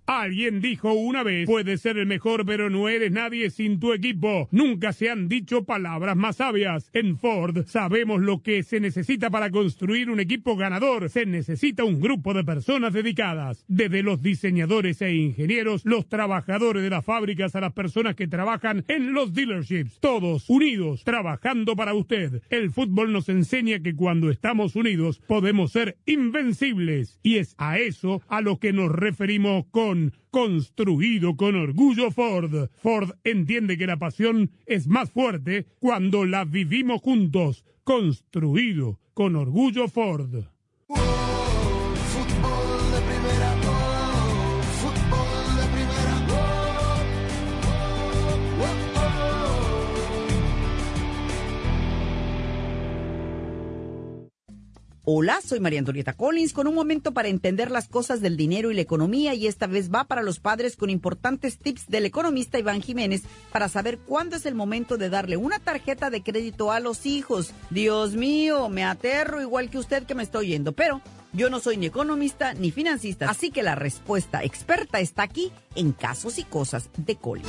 [0.06, 4.48] Alguien dijo una vez, puedes ser el mejor, pero no eres nadie sin tu equipo.
[4.50, 6.90] Nunca se han dicho palabras más sabias.
[6.92, 11.08] En Ford sabemos lo que se necesita para construir un equipo ganador.
[11.08, 16.90] Se necesita un grupo de personas dedicadas, desde los diseñadores e ingenieros, los trabajadores de
[16.90, 20.00] las fábricas a las personas que trabajan en los dealerships.
[20.00, 22.42] Todos unidos, trabajando para usted.
[22.50, 27.18] El fútbol nos enseña que cuando estamos unidos podemos ser invencibles.
[27.22, 29.93] Y es a eso a lo que nos referimos con
[30.30, 32.70] construido con orgullo Ford.
[32.82, 37.64] Ford entiende que la pasión es más fuerte cuando la vivimos juntos.
[37.84, 40.53] Construido con orgullo Ford.
[55.06, 58.74] Hola, soy María Antonieta Collins con un momento para entender las cosas del dinero y
[58.74, 62.80] la economía y esta vez va para los padres con importantes tips del economista Iván
[62.80, 67.04] Jiménez para saber cuándo es el momento de darle una tarjeta de crédito a los
[67.04, 67.52] hijos.
[67.68, 71.02] Dios mío, me aterro igual que usted que me está oyendo, pero
[71.34, 75.92] yo no soy ni economista ni financista, así que la respuesta experta está aquí en
[75.92, 77.48] casos y cosas de Collins.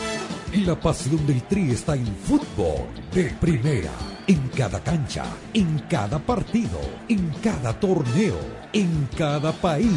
[0.66, 3.92] La pasión del Tri está en fútbol de primera.
[4.28, 8.40] En cada cancha, en cada partido, en cada torneo,
[8.74, 9.92] en cada país,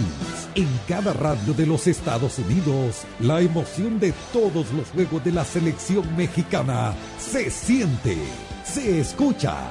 [0.55, 5.47] en cada radio de los Estados Unidos, la emoción de todos los juegos de la
[5.47, 8.19] selección mexicana se siente,
[8.65, 9.71] se escucha,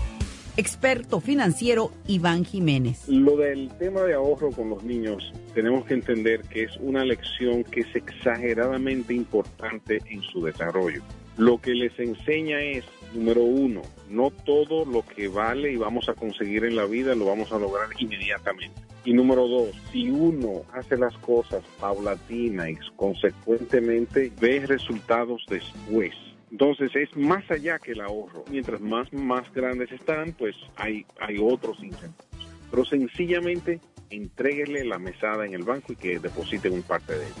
[0.61, 3.07] experto financiero Iván Jiménez.
[3.07, 7.63] Lo del tema de ahorro con los niños, tenemos que entender que es una lección
[7.63, 11.01] que es exageradamente importante en su desarrollo.
[11.37, 16.13] Lo que les enseña es, número uno, no todo lo que vale y vamos a
[16.13, 18.79] conseguir en la vida lo vamos a lograr inmediatamente.
[19.03, 26.13] Y número dos, si uno hace las cosas paulatina y consecuentemente ve resultados después
[26.51, 28.43] entonces es más allá que el ahorro.
[28.49, 32.27] Mientras más, más grandes están, pues hay, hay otros incentivos.
[32.69, 37.33] Pero sencillamente entréguele la mesada en el banco y que depositen un parte de él.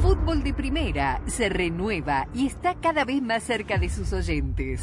[0.00, 4.82] Fútbol de Primera se renueva y está cada vez más cerca de sus oyentes.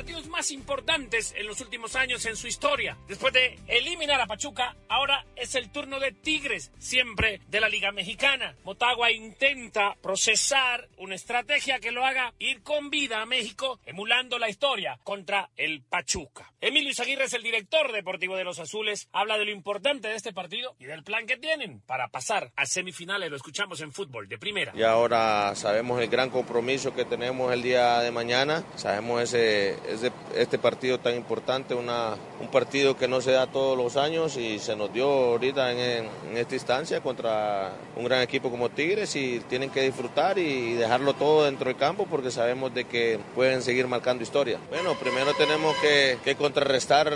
[0.00, 2.96] partidos más importantes en los últimos años en su historia.
[3.06, 7.92] Después de eliminar a Pachuca, ahora es el turno de Tigres, siempre de la Liga
[7.92, 8.56] Mexicana.
[8.64, 14.48] Motagua intenta procesar una estrategia que lo haga ir con vida a México, emulando la
[14.48, 16.50] historia contra el Pachuca.
[16.62, 20.32] Emilio Izaguirre es el director deportivo de los Azules, habla de lo importante de este
[20.32, 23.30] partido y del plan que tienen para pasar a semifinales.
[23.30, 24.72] Lo escuchamos en fútbol de primera.
[24.74, 28.64] Y ahora sabemos el gran compromiso que tenemos el día de mañana.
[28.76, 29.89] Sabemos ese,
[30.36, 34.58] este partido tan importante, una, un partido que no se da todos los años y
[34.58, 39.70] se nos dio ahorita en, esta instancia contra un gran equipo como Tigres y tienen
[39.70, 44.22] que disfrutar y dejarlo todo dentro del campo porque sabemos de que pueden seguir marcando
[44.22, 44.58] historia.
[44.70, 47.12] Bueno, primero tenemos que, contrarrestar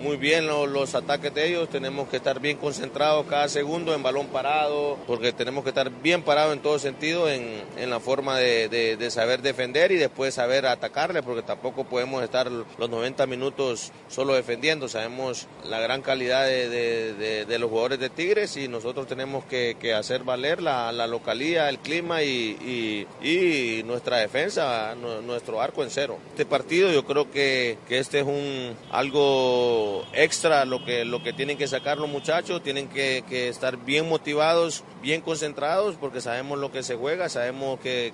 [0.00, 4.26] muy bien los, ataques de ellos, tenemos que estar bien concentrados cada segundo en balón
[4.28, 8.96] parado, porque tenemos que estar bien parados en todo sentido, en, la forma de, de-
[8.96, 14.34] de saber defender y después saber atacarle, porque tampoco podemos estar los 90 minutos solo
[14.34, 19.76] defendiendo, sabemos la gran calidad de, de- los jugadores de Tigres y nosotros tenemos que,
[19.94, 25.90] hacer valer la, la localía, el clima y, y- nuestra defensa, nu- nuestro arco en
[25.90, 26.18] cero.
[26.30, 31.32] Este partido yo creo que, que este es un algo extra lo que, lo que
[31.32, 36.58] tienen que sacar los muchachos, tienen que, que estar bien motivados, bien concentrados, porque sabemos
[36.58, 38.12] lo que se juega, sabemos que-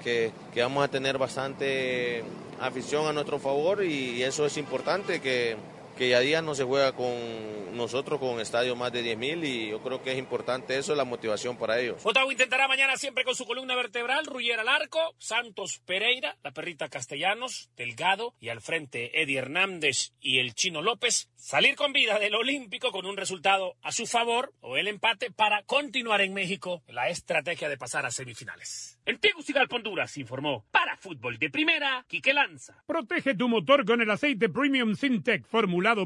[0.53, 2.25] que vamos a tener bastante
[2.61, 5.57] afición a nuestro favor y eso es importante que,
[5.97, 9.83] que ya día no se juega con nosotros con estadios más de 10.000 y yo
[9.83, 12.05] creo que es importante eso, la motivación para ellos.
[12.05, 16.89] Motagua intentará mañana siempre con su columna vertebral, Ruller al arco, Santos Pereira, la perrita
[16.89, 22.35] Castellanos, Delgado y al frente Eddie Hernández y el Chino López, salir con vida del
[22.35, 27.09] Olímpico con un resultado a su favor o el empate para continuar en México la
[27.09, 28.99] estrategia de pasar a semifinales.
[29.07, 32.83] En Tegucigalpa, Honduras, informó para Fútbol de Primera, Quique Lanza.
[32.87, 35.47] Protege tu motor con el aceite Premium Syntec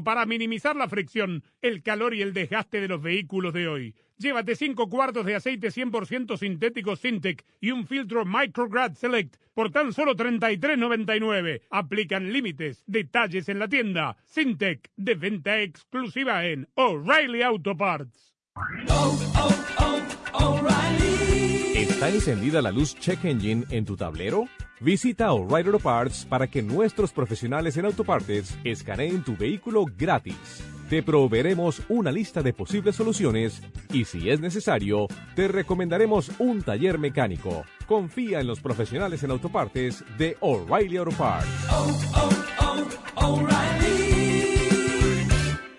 [0.03, 3.95] para minimizar la fricción, el calor y el desgaste de los vehículos de hoy.
[4.17, 9.91] Llévate 5 cuartos de aceite 100% sintético Syntec y un filtro Micrograd Select por tan
[9.91, 11.61] solo 33.99.
[11.71, 12.83] Aplican límites.
[12.85, 14.17] Detalles en la tienda.
[14.25, 18.35] Syntec de venta exclusiva en O'Reilly Auto Parts.
[21.75, 24.47] ¿Está encendida la luz Check Engine en tu tablero?
[24.81, 30.63] Visita O'Reilly Auto Parts para que nuestros profesionales en autopartes escaneen tu vehículo gratis.
[30.89, 33.61] Te proveeremos una lista de posibles soluciones
[33.93, 35.05] y si es necesario,
[35.35, 37.63] te recomendaremos un taller mecánico.
[37.85, 41.47] Confía en los profesionales en autopartes de O'Reilly Auto Parts.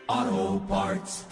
[0.07, 1.32] Auto Parts.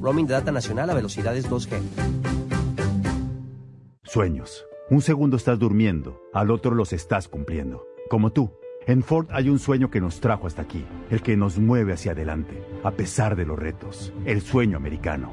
[0.00, 1.80] Roaming de data nacional a velocidades 2G.
[4.02, 4.64] Sueños.
[4.88, 7.86] Un segundo estás durmiendo, al otro los estás cumpliendo.
[8.08, 8.52] Como tú.
[8.86, 12.12] En Ford hay un sueño que nos trajo hasta aquí, el que nos mueve hacia
[12.12, 15.32] adelante, a pesar de los retos, el sueño americano.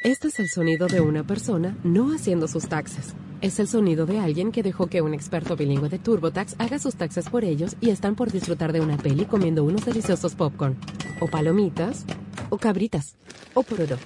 [0.00, 3.14] Este es el sonido de una persona no haciendo sus taxes.
[3.40, 6.94] Es el sonido de alguien que dejó que un experto bilingüe de TurboTax haga sus
[6.94, 10.76] taxes por ellos y están por disfrutar de una peli comiendo unos deliciosos popcorn,
[11.18, 12.04] o palomitas,
[12.48, 13.16] o cabritas,
[13.54, 13.98] o poroto.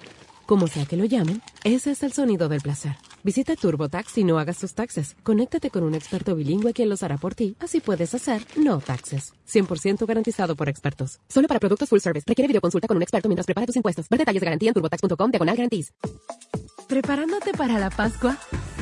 [0.46, 2.96] Como sea que lo llamen, ese es el sonido del placer.
[3.24, 5.14] Visita TurboTax y no hagas tus taxes.
[5.22, 7.56] Conéctate con un experto bilingüe quien los hará por ti.
[7.60, 9.32] Así puedes hacer no taxes.
[9.48, 11.20] 100% garantizado por expertos.
[11.28, 12.24] Solo para productos full service.
[12.26, 14.08] Requiere videoconsulta con un experto mientras prepara tus impuestos.
[14.08, 15.92] Ver detalles de garantía en turbotax.com diagonal guarantees.
[16.88, 18.36] ¿Preparándote para la Pascua?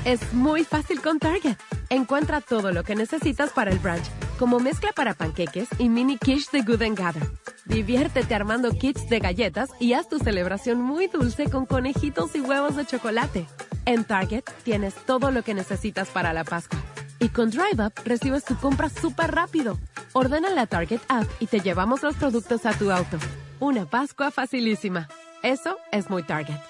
[0.05, 1.57] Es muy fácil con Target.
[1.91, 4.05] Encuentra todo lo que necesitas para el brunch,
[4.39, 7.23] como mezcla para panqueques y mini quiche de Good Gather.
[7.67, 12.77] Diviértete armando kits de galletas y haz tu celebración muy dulce con conejitos y huevos
[12.77, 13.47] de chocolate.
[13.85, 16.79] En Target tienes todo lo que necesitas para la Pascua.
[17.19, 19.79] Y con Drive Up recibes tu compra súper rápido.
[20.15, 23.19] Ordena la Target app y te llevamos los productos a tu auto.
[23.59, 25.09] Una Pascua facilísima.
[25.43, 26.70] Eso es muy Target.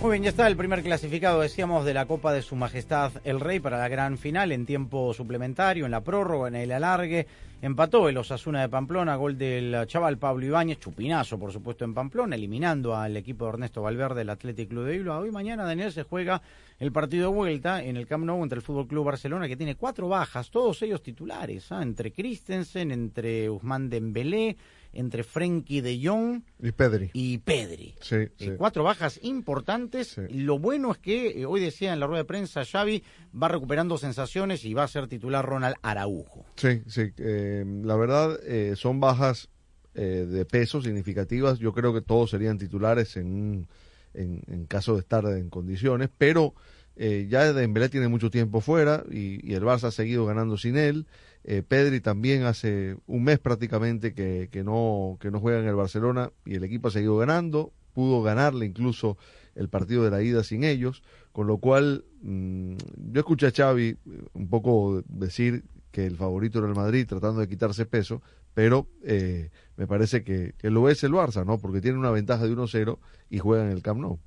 [0.00, 3.40] Muy bien, ya está el primer clasificado, decíamos, de la Copa de Su Majestad el
[3.40, 7.26] Rey para la gran final en tiempo suplementario, en la prórroga, en el alargue.
[7.62, 12.36] Empató el Osasuna de Pamplona, gol del chaval Pablo Ibáñez, chupinazo por supuesto en Pamplona,
[12.36, 15.22] eliminando al equipo de Ernesto Valverde, el Athletic Club de Bilbao.
[15.22, 16.42] Hoy mañana, Daniel, se juega
[16.78, 19.76] el partido de vuelta en el Camp Nou entre el Fútbol Club Barcelona, que tiene
[19.76, 21.82] cuatro bajas, todos ellos titulares, ¿ah?
[21.82, 24.58] entre Christensen, entre Usman Dembélé,
[24.96, 27.10] entre Frenkie de Jong Y Pedri.
[27.12, 27.94] y Pedri.
[28.00, 28.50] Sí, Eh, sí.
[28.56, 30.16] cuatro bajas importantes.
[30.30, 33.02] Lo bueno es que eh, hoy decía en la rueda de prensa Xavi
[33.40, 36.44] va recuperando sensaciones y va a ser titular Ronald Araujo.
[36.56, 37.12] Sí, sí.
[37.18, 39.48] eh, la verdad, eh, son bajas
[39.94, 41.58] eh, de peso significativas.
[41.58, 43.66] Yo creo que todos serían titulares en,
[44.14, 46.54] en, en caso de estar en condiciones, pero
[46.96, 50.76] eh, ya Dembélé tiene mucho tiempo fuera y, y el Barça ha seguido ganando sin
[50.76, 51.06] él.
[51.48, 56.32] Eh, Pedri también hace un mes prácticamente que, no, que no juega en el Barcelona
[56.44, 57.72] y el equipo ha seguido ganando.
[57.94, 59.16] Pudo ganarle incluso
[59.54, 62.74] el partido de la ida sin ellos, con lo cual mm,
[63.12, 63.98] yo escuché a Xavi eh,
[64.34, 68.22] un poco decir que el favorito era el Madrid tratando de quitarse peso,
[68.52, 71.58] pero eh, me parece que, que lo es el Barça, ¿no?
[71.58, 72.98] Porque tiene una ventaja de 1-0
[73.30, 74.18] y juega en el Camp Nou.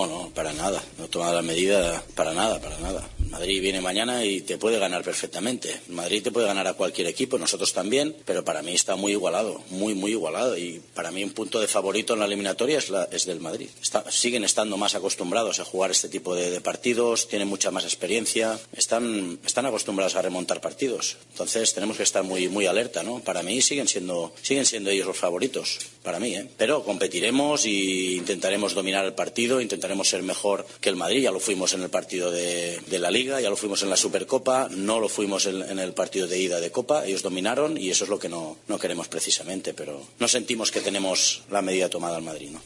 [0.00, 0.82] No, no, para nada.
[0.98, 3.06] No toma la medida para nada, para nada.
[3.30, 5.78] Madrid viene mañana y te puede ganar perfectamente.
[5.88, 9.62] Madrid te puede ganar a cualquier equipo, nosotros también, pero para mí está muy igualado,
[9.70, 10.56] muy, muy igualado.
[10.56, 13.68] Y para mí un punto de favorito en la eliminatoria es, la- es del Madrid.
[14.10, 18.58] Siguen estando más acostumbrados a jugar este tipo de, de partidos, tienen mucha más experiencia,
[18.72, 21.18] están, están acostumbrados a remontar partidos.
[21.32, 23.20] Entonces tenemos que estar muy, muy alerta, ¿no?
[23.20, 26.48] Para mí siguen siendo, siguen siendo ellos los favoritos, para mí, ¿eh?
[26.56, 31.22] Pero competiremos y intentaremos dominar el partido, intentaremos ser mejor que el Madrid.
[31.22, 34.68] Ya lo fuimos en el partido de, la Liga, ya lo fuimos en la Supercopa,
[34.70, 37.06] no lo fuimos en, el partido de ida de Copa.
[37.06, 40.80] Ellos dominaron y eso es lo que no, no queremos precisamente, pero no sentimos que
[40.80, 42.60] tenemos la medida tomada al Madrid, ¿no?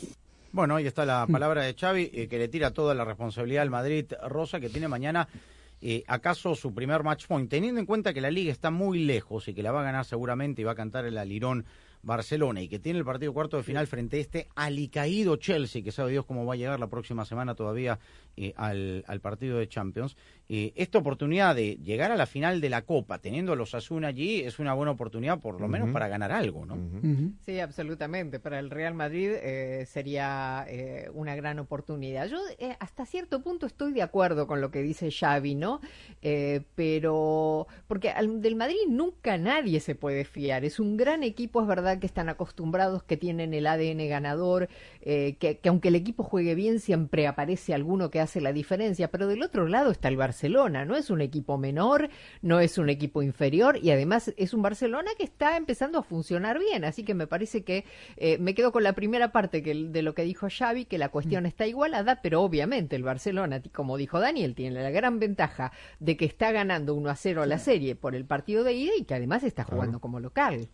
[0.53, 3.71] Bueno, ahí está la palabra de Xavi, eh, que le tira toda la responsabilidad al
[3.71, 5.29] Madrid Rosa, que tiene mañana
[5.83, 9.49] eh, acaso su primer match point, teniendo en cuenta que la liga está muy lejos
[9.49, 11.67] y que la va a ganar seguramente y va a cantar el alirón
[12.05, 15.93] Barcelona y que tiene el partido cuarto de final frente a este alicaído Chelsea, que
[15.93, 17.99] sabe Dios cómo va a llegar la próxima semana todavía
[18.37, 20.17] eh, al, al, partido de Champions,
[20.47, 24.09] eh, esta oportunidad de llegar a la final de la Copa, teniendo a los Asuna
[24.09, 26.77] allí, es una buena oportunidad por lo menos para ganar algo, ¿no?
[27.47, 28.41] Sí, absolutamente.
[28.41, 30.67] Para el Real Madrid eh, sería
[31.15, 32.27] una gran oportunidad.
[32.29, 32.39] Yo
[32.79, 35.81] hasta cierto punto estoy de acuerdo con lo que dice Xavi, ¿no?
[36.75, 40.65] pero porque al, del Madrid nunca nadie se puede fiar.
[40.65, 44.69] Es un gran equipo, es verdad que están acostumbrados, que tienen el ADN ganador,
[45.03, 49.27] que, que aunque el equipo juegue bien, siempre aparece alguno que hace la diferencia, pero
[49.27, 52.09] del otro lado está el Barcelona, no es un equipo menor,
[52.43, 56.59] no es un equipo inferior y además es un Barcelona que está empezando a funcionar
[56.59, 57.85] bien, así que me parece que
[58.17, 61.11] eh, me quedo con la primera parte que, de lo que dijo Xavi, que la
[61.11, 61.47] cuestión mm.
[61.47, 66.25] está igualada, pero obviamente el Barcelona, como dijo Daniel, tiene la gran ventaja de que
[66.25, 69.15] está ganando 1 a 0 a la serie por el partido de ida y que
[69.15, 70.69] además está jugando como local.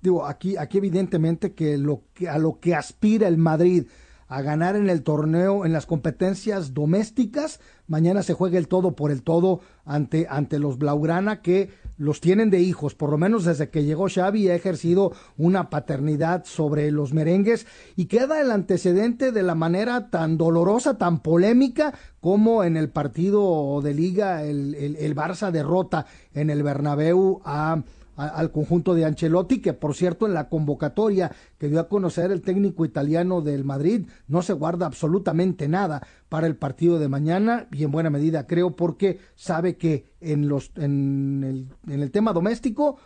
[0.00, 3.86] Digo, aquí, aquí evidentemente que, lo que a lo que aspira el Madrid
[4.28, 7.60] a ganar en el torneo, en las competencias domésticas.
[7.86, 12.50] Mañana se juega el todo por el todo ante, ante los Blaugrana que los tienen
[12.50, 17.12] de hijos, por lo menos desde que llegó Xavi ha ejercido una paternidad sobre los
[17.12, 22.88] merengues y queda el antecedente de la manera tan dolorosa, tan polémica como en el
[22.88, 27.82] partido de liga el, el, el Barça derrota en el Bernabéu a
[28.16, 32.42] al conjunto de Ancelotti, que por cierto en la convocatoria que dio a conocer el
[32.42, 37.84] técnico italiano del Madrid no se guarda absolutamente nada para el partido de mañana y
[37.84, 42.98] en buena medida creo porque sabe que en, los, en, el, en el tema doméstico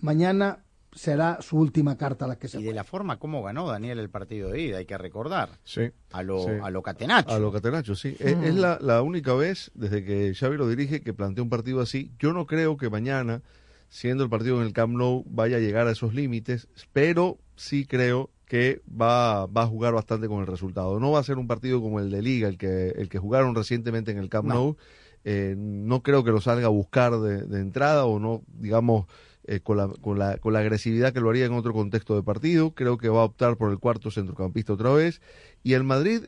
[0.00, 3.98] mañana será su última carta la que se Y de la forma como ganó Daniel
[3.98, 5.50] el partido de ida, hay que recordar.
[5.64, 5.90] Sí.
[6.12, 7.30] A lo, a lo Catenacho.
[7.30, 8.16] A lo Catenacho, sí.
[8.18, 11.80] Es, es la, la, única vez desde que Xavi lo dirige que plantea un partido
[11.80, 12.12] así.
[12.18, 13.42] Yo no creo que mañana
[13.88, 17.86] siendo el partido en el Camp Nou, vaya a llegar a esos límites, pero sí
[17.86, 20.98] creo que va, va a jugar bastante con el resultado.
[20.98, 23.54] No va a ser un partido como el de Liga, el que, el que jugaron
[23.54, 24.76] recientemente en el Camp Nou.
[25.24, 29.06] Eh, no creo que lo salga a buscar de, entrada o no, digamos,
[29.44, 32.22] eh, con, la, con, la, con la agresividad que lo haría en otro contexto de
[32.22, 32.74] partido.
[32.74, 35.20] Creo que va a optar por el cuarto centrocampista otra vez.
[35.62, 36.22] Y el Madrid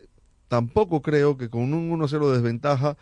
[0.49, 2.99] tampoco creo que con un 1-0 de desventaja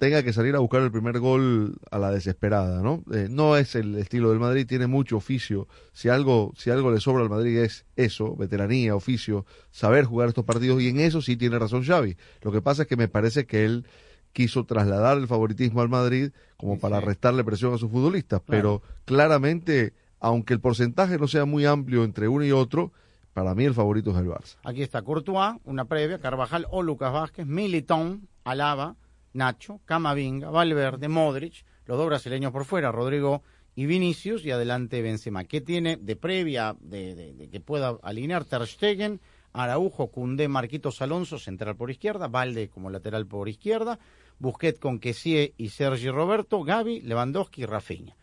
[0.00, 3.04] tenga que salir a buscar el primer gol a la desesperada, ¿no?
[3.12, 5.68] Eh, no es el estilo del Madrid, tiene mucho oficio.
[5.92, 10.46] Si algo, si algo le sobra al Madrid es eso, veteranía, oficio, saber jugar estos
[10.46, 12.16] partidos y en eso sí tiene razón Xavi.
[12.40, 13.84] Lo que pasa es que me parece que él
[14.32, 19.92] quiso trasladar el favoritismo al Madrid como para restarle presión a sus futbolistas, pero claramente,
[20.18, 22.90] aunque el porcentaje no sea muy amplio entre uno y otro,
[23.34, 24.56] para mí el favorito es el Barça.
[24.64, 28.96] Aquí está Courtois, una previa, Carvajal o Lucas Vázquez, Militón, Alaba,
[29.32, 33.42] Nacho, Camavinga, Valverde, Modric, los dos brasileños por fuera, Rodrigo
[33.74, 35.44] y Vinicius, y adelante Benzema.
[35.44, 39.20] ¿Qué tiene de previa de, que pueda alinear Ter Stegen,
[39.52, 43.98] Araujo, Cundé, Marquitos Alonso, central por izquierda, Valde como lateral por izquierda,
[44.38, 48.16] Busquet con Kessie y Sergi Roberto, Gaby, Lewandowski y Rafinha.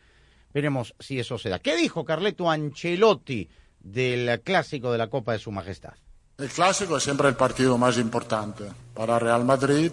[0.53, 1.59] Veremos si eso se da.
[1.59, 3.49] ¿Qué dijo Carleto Ancelotti
[3.79, 5.93] del clásico de la Copa de Su Majestad?
[6.37, 8.65] El clásico es siempre el partido más importante
[8.97, 9.91] para Real Madrid,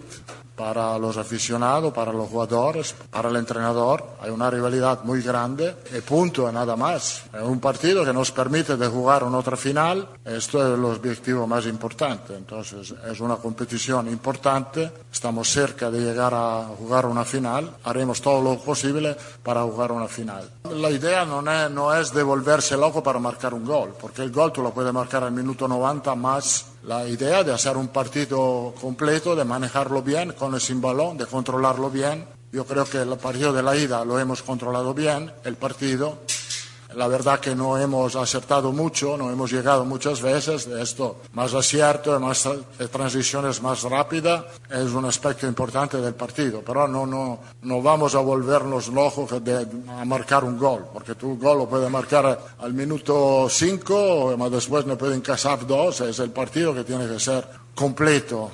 [0.55, 4.03] para los aficionados, para los jugadores, para el entrenador.
[4.21, 7.23] Hay una rivalidad muy grande y punto, nada más.
[7.33, 10.07] Es un partido que nos permite de jugar una otra final.
[10.23, 12.35] Esto es el objetivo más importante.
[12.35, 14.91] Entonces es una competición importante.
[15.11, 17.75] Estamos cerca de llegar a jugar una final.
[17.83, 20.49] Haremos todo lo posible para jugar una final.
[20.71, 24.31] La idea no es, no es de volverse loco para marcar un gol, porque el
[24.31, 28.73] gol tú lo puedes marcar al minuto 90 más la idea de hacer un partido
[28.79, 32.25] completo, de manejarlo bien con el sin balón, de controlarlo bien.
[32.51, 36.19] Yo creo que el partido de la ida lo hemos controlado bien, el partido.
[36.95, 40.65] La verdad que no hemos acertado mucho, no hemos llegado muchas veces.
[40.67, 42.47] Esto, más acierto, más
[42.89, 46.61] transiciones más rápida, es un aspecto importante del partido.
[46.65, 51.37] Pero no, no, no vamos a volvernos locos de, a marcar un gol, porque tu
[51.37, 55.99] gol lo puede marcar al minuto 5, pero después no pueden casar dos.
[55.99, 58.51] Es el partido que tiene que ser completo.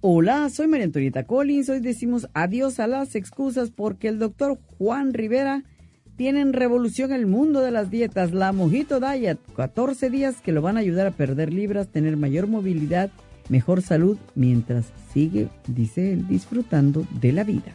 [0.00, 1.68] Hola, soy María Antonieta Collins.
[1.68, 5.64] Hoy decimos adiós a las excusas porque el doctor Juan Rivera
[6.14, 8.32] tiene en revolución el mundo de las dietas.
[8.32, 12.46] La Mojito Diet, 14 días que lo van a ayudar a perder libras, tener mayor
[12.46, 13.10] movilidad,
[13.48, 17.74] mejor salud, mientras sigue, dice él, disfrutando de la vida.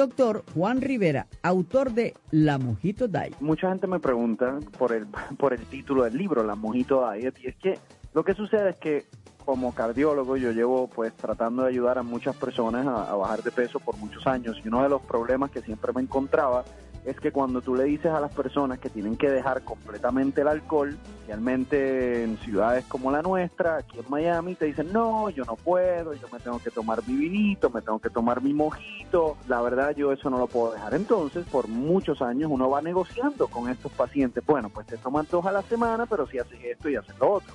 [0.00, 3.36] Doctor Juan Rivera, autor de La Mojito Diet.
[3.40, 7.48] Mucha gente me pregunta por el, por el título del libro, La Mojito Diet, y
[7.48, 7.78] es que
[8.14, 9.04] lo que sucede es que
[9.44, 13.50] como cardiólogo yo llevo pues tratando de ayudar a muchas personas a, a bajar de
[13.50, 16.64] peso por muchos años y uno de los problemas que siempre me encontraba
[17.04, 20.48] es que cuando tú le dices a las personas que tienen que dejar completamente el
[20.48, 25.56] alcohol, especialmente en ciudades como la nuestra, aquí en Miami, te dicen, no, yo no
[25.56, 29.62] puedo, yo me tengo que tomar mi vinito, me tengo que tomar mi mojito, la
[29.62, 30.94] verdad yo eso no lo puedo dejar.
[30.94, 35.46] Entonces, por muchos años uno va negociando con estos pacientes, bueno, pues te toman dos
[35.46, 37.54] a la semana, pero si haces esto y haces lo otro.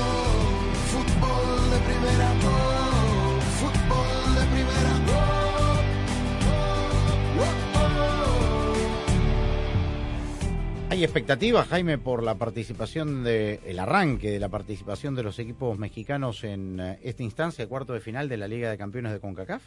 [10.91, 15.79] Hay expectativas, Jaime, por la participación de el arranque de la participación de los equipos
[15.79, 19.61] mexicanos en eh, esta instancia, cuarto de final de la Liga de Campeones de CONCACAF.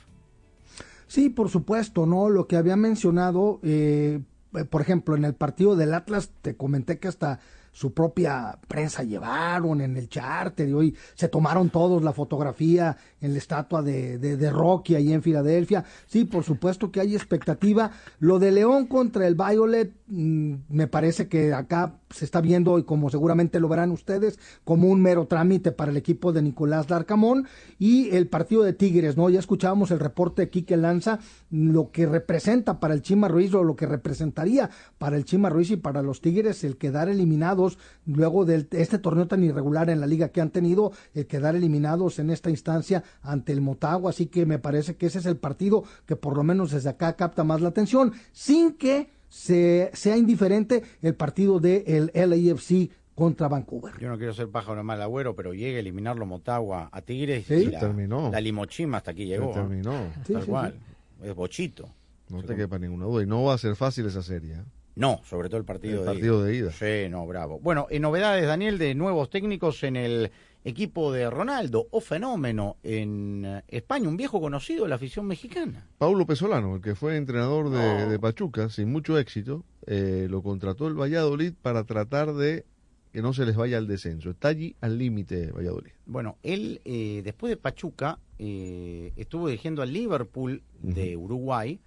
[1.06, 2.28] Sí, por supuesto, ¿no?
[2.28, 4.20] Lo que había mencionado, eh,
[4.68, 7.40] por ejemplo, en el partido del Atlas, te comenté que hasta
[7.74, 13.32] su propia prensa llevaron en el charter y hoy se tomaron todos la fotografía en
[13.32, 15.84] la estatua de, de, Rocky ahí en Filadelfia.
[16.06, 17.90] Sí, por supuesto que hay expectativa.
[18.20, 22.84] Lo de León contra el Violet, mmm, me parece que acá se está viendo, y
[22.84, 27.48] como seguramente lo verán ustedes, como un mero trámite para el equipo de Nicolás Larcamón
[27.80, 29.28] y el partido de Tigres, ¿no?
[29.30, 31.18] Ya escuchábamos el reporte de Quique Lanza,
[31.50, 35.72] lo que representa para el Chima Ruiz o lo que representaría para el Chima Ruiz
[35.72, 37.08] y para los Tigres el quedar
[38.06, 42.18] luego de este torneo tan irregular en la liga que han tenido, el quedar eliminados
[42.18, 45.84] en esta instancia ante el Motagua, así que me parece que ese es el partido
[46.06, 50.82] que por lo menos desde acá capta más la atención, sin que se, sea indiferente
[51.02, 53.94] el partido del el LAFC contra Vancouver.
[54.00, 57.54] Yo no quiero ser pájaro mal agüero, pero llega a eliminarlo Motagua a Tigres Sí.
[57.54, 58.30] y la, Terminó.
[58.32, 59.52] la limochima hasta aquí llegó.
[59.54, 59.92] Se terminó.
[59.94, 60.12] ¿eh?
[60.26, 60.74] Sí, Tal sí, cual.
[61.22, 61.88] Es bochito.
[62.28, 63.22] No te quepa ninguna duda.
[63.22, 64.54] Y no va a ser fácil esa serie.
[64.54, 64.62] ¿eh?
[64.96, 66.46] No, sobre todo el partido, El de, partido ida.
[66.46, 66.70] de ida.
[66.72, 67.58] Sí, no, bravo.
[67.60, 70.30] Bueno, en novedades, Daniel, de nuevos técnicos en el
[70.64, 75.86] equipo de Ronaldo, o fenómeno en eh, España, un viejo conocido de la afición mexicana.
[75.98, 80.94] Paulo Pesolano, el que fue entrenador de Pachuca, sin mucho éxito, eh, lo contrató el
[80.94, 82.64] Valladolid para tratar de
[83.12, 84.30] que no se les vaya al descenso.
[84.30, 85.92] Está allí al límite Valladolid.
[86.04, 91.78] Bueno, él eh, después de Pachuca eh, estuvo dirigiendo al Liverpool de Uruguay,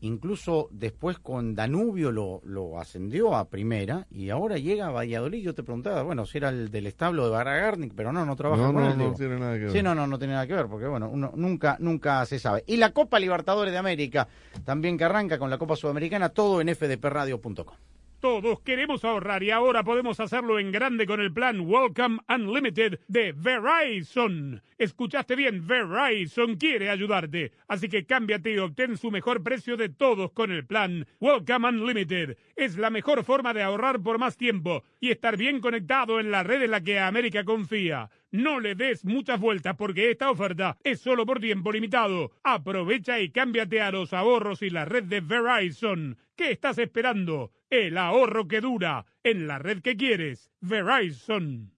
[0.00, 5.42] incluso después con Danubio lo, lo ascendió a primera y ahora llega a Valladolid.
[5.42, 8.62] Yo te preguntaba, bueno, si era el del establo de Baragarnik, pero no, no trabaja
[8.62, 8.98] No, con no, él.
[8.98, 9.16] no digo.
[9.16, 9.72] tiene nada que ver.
[9.72, 12.62] Sí, no, no, no tiene nada que ver, porque bueno, uno nunca, nunca se sabe.
[12.66, 14.28] Y la Copa Libertadores de América,
[14.64, 17.74] también que arranca con la Copa Sudamericana, todo en fdpradio.com.
[18.20, 23.32] Todos queremos ahorrar y ahora podemos hacerlo en grande con el plan Welcome Unlimited de
[23.32, 24.60] Verizon.
[24.76, 27.52] Escuchaste bien, Verizon quiere ayudarte.
[27.68, 32.36] Así que cámbiate y obtén su mejor precio de todos con el plan Welcome Unlimited.
[32.56, 36.42] Es la mejor forma de ahorrar por más tiempo y estar bien conectado en la
[36.42, 38.10] red en la que América confía.
[38.30, 42.32] No le des muchas vueltas porque esta oferta es solo por tiempo limitado.
[42.42, 46.18] Aprovecha y cámbiate a los ahorros y la red de Verizon.
[46.36, 47.52] ¿Qué estás esperando?
[47.70, 50.50] El ahorro que dura en la red que quieres.
[50.60, 51.77] Verizon.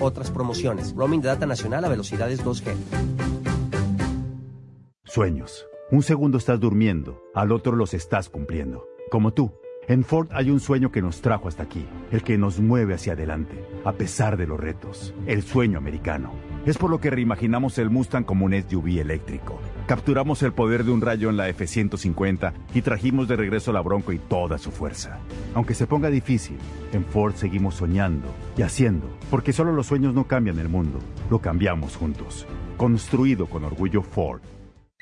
[0.00, 0.94] otras promociones.
[0.94, 2.74] Roaming de data nacional a velocidades 2G.
[5.04, 5.66] Sueños.
[5.90, 8.86] Un segundo estás durmiendo, al otro los estás cumpliendo.
[9.10, 9.52] Como tú.
[9.88, 13.12] En Ford hay un sueño que nos trajo hasta aquí, el que nos mueve hacia
[13.12, 16.32] adelante, a pesar de los retos, el sueño americano.
[16.66, 19.60] Es por lo que reimaginamos el Mustang como un SUV eléctrico.
[19.86, 24.12] Capturamos el poder de un rayo en la F-150 y trajimos de regreso la Bronco
[24.12, 25.20] y toda su fuerza.
[25.54, 26.56] Aunque se ponga difícil,
[26.92, 30.98] en Ford seguimos soñando y haciendo, porque solo los sueños no cambian el mundo,
[31.30, 32.48] lo cambiamos juntos.
[32.76, 34.40] Construido con orgullo Ford.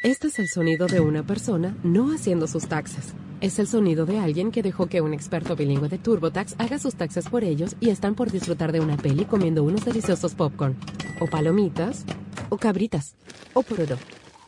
[0.03, 3.15] Este es el sonido de una persona no haciendo sus taxes.
[3.45, 6.95] Es el sonido de alguien que dejó que un experto bilingüe de TurboTax haga sus
[6.95, 10.74] taxes por ellos y están por disfrutar de una peli comiendo unos deliciosos popcorn,
[11.20, 12.07] o palomitas,
[12.49, 13.16] o cabritas,
[13.53, 13.99] o poroto.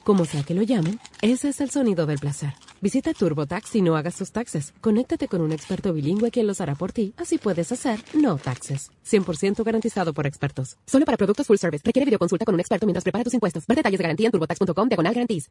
[0.03, 2.55] Como sea que lo llamen, ese es el sonido del placer.
[2.81, 4.73] Visita TurboTax y no hagas tus taxes.
[4.81, 8.93] Conéctate con un experto bilingüe quien los hará por ti, así puedes hacer no taxes.
[9.05, 10.79] 100% garantizado por expertos.
[10.87, 11.83] Solo para productos full service.
[11.85, 13.67] Requiere videoconsulta con un experto mientras prepara tus impuestos.
[13.67, 15.51] Ver detalles de garantía en turbotax.com diagonal garantías.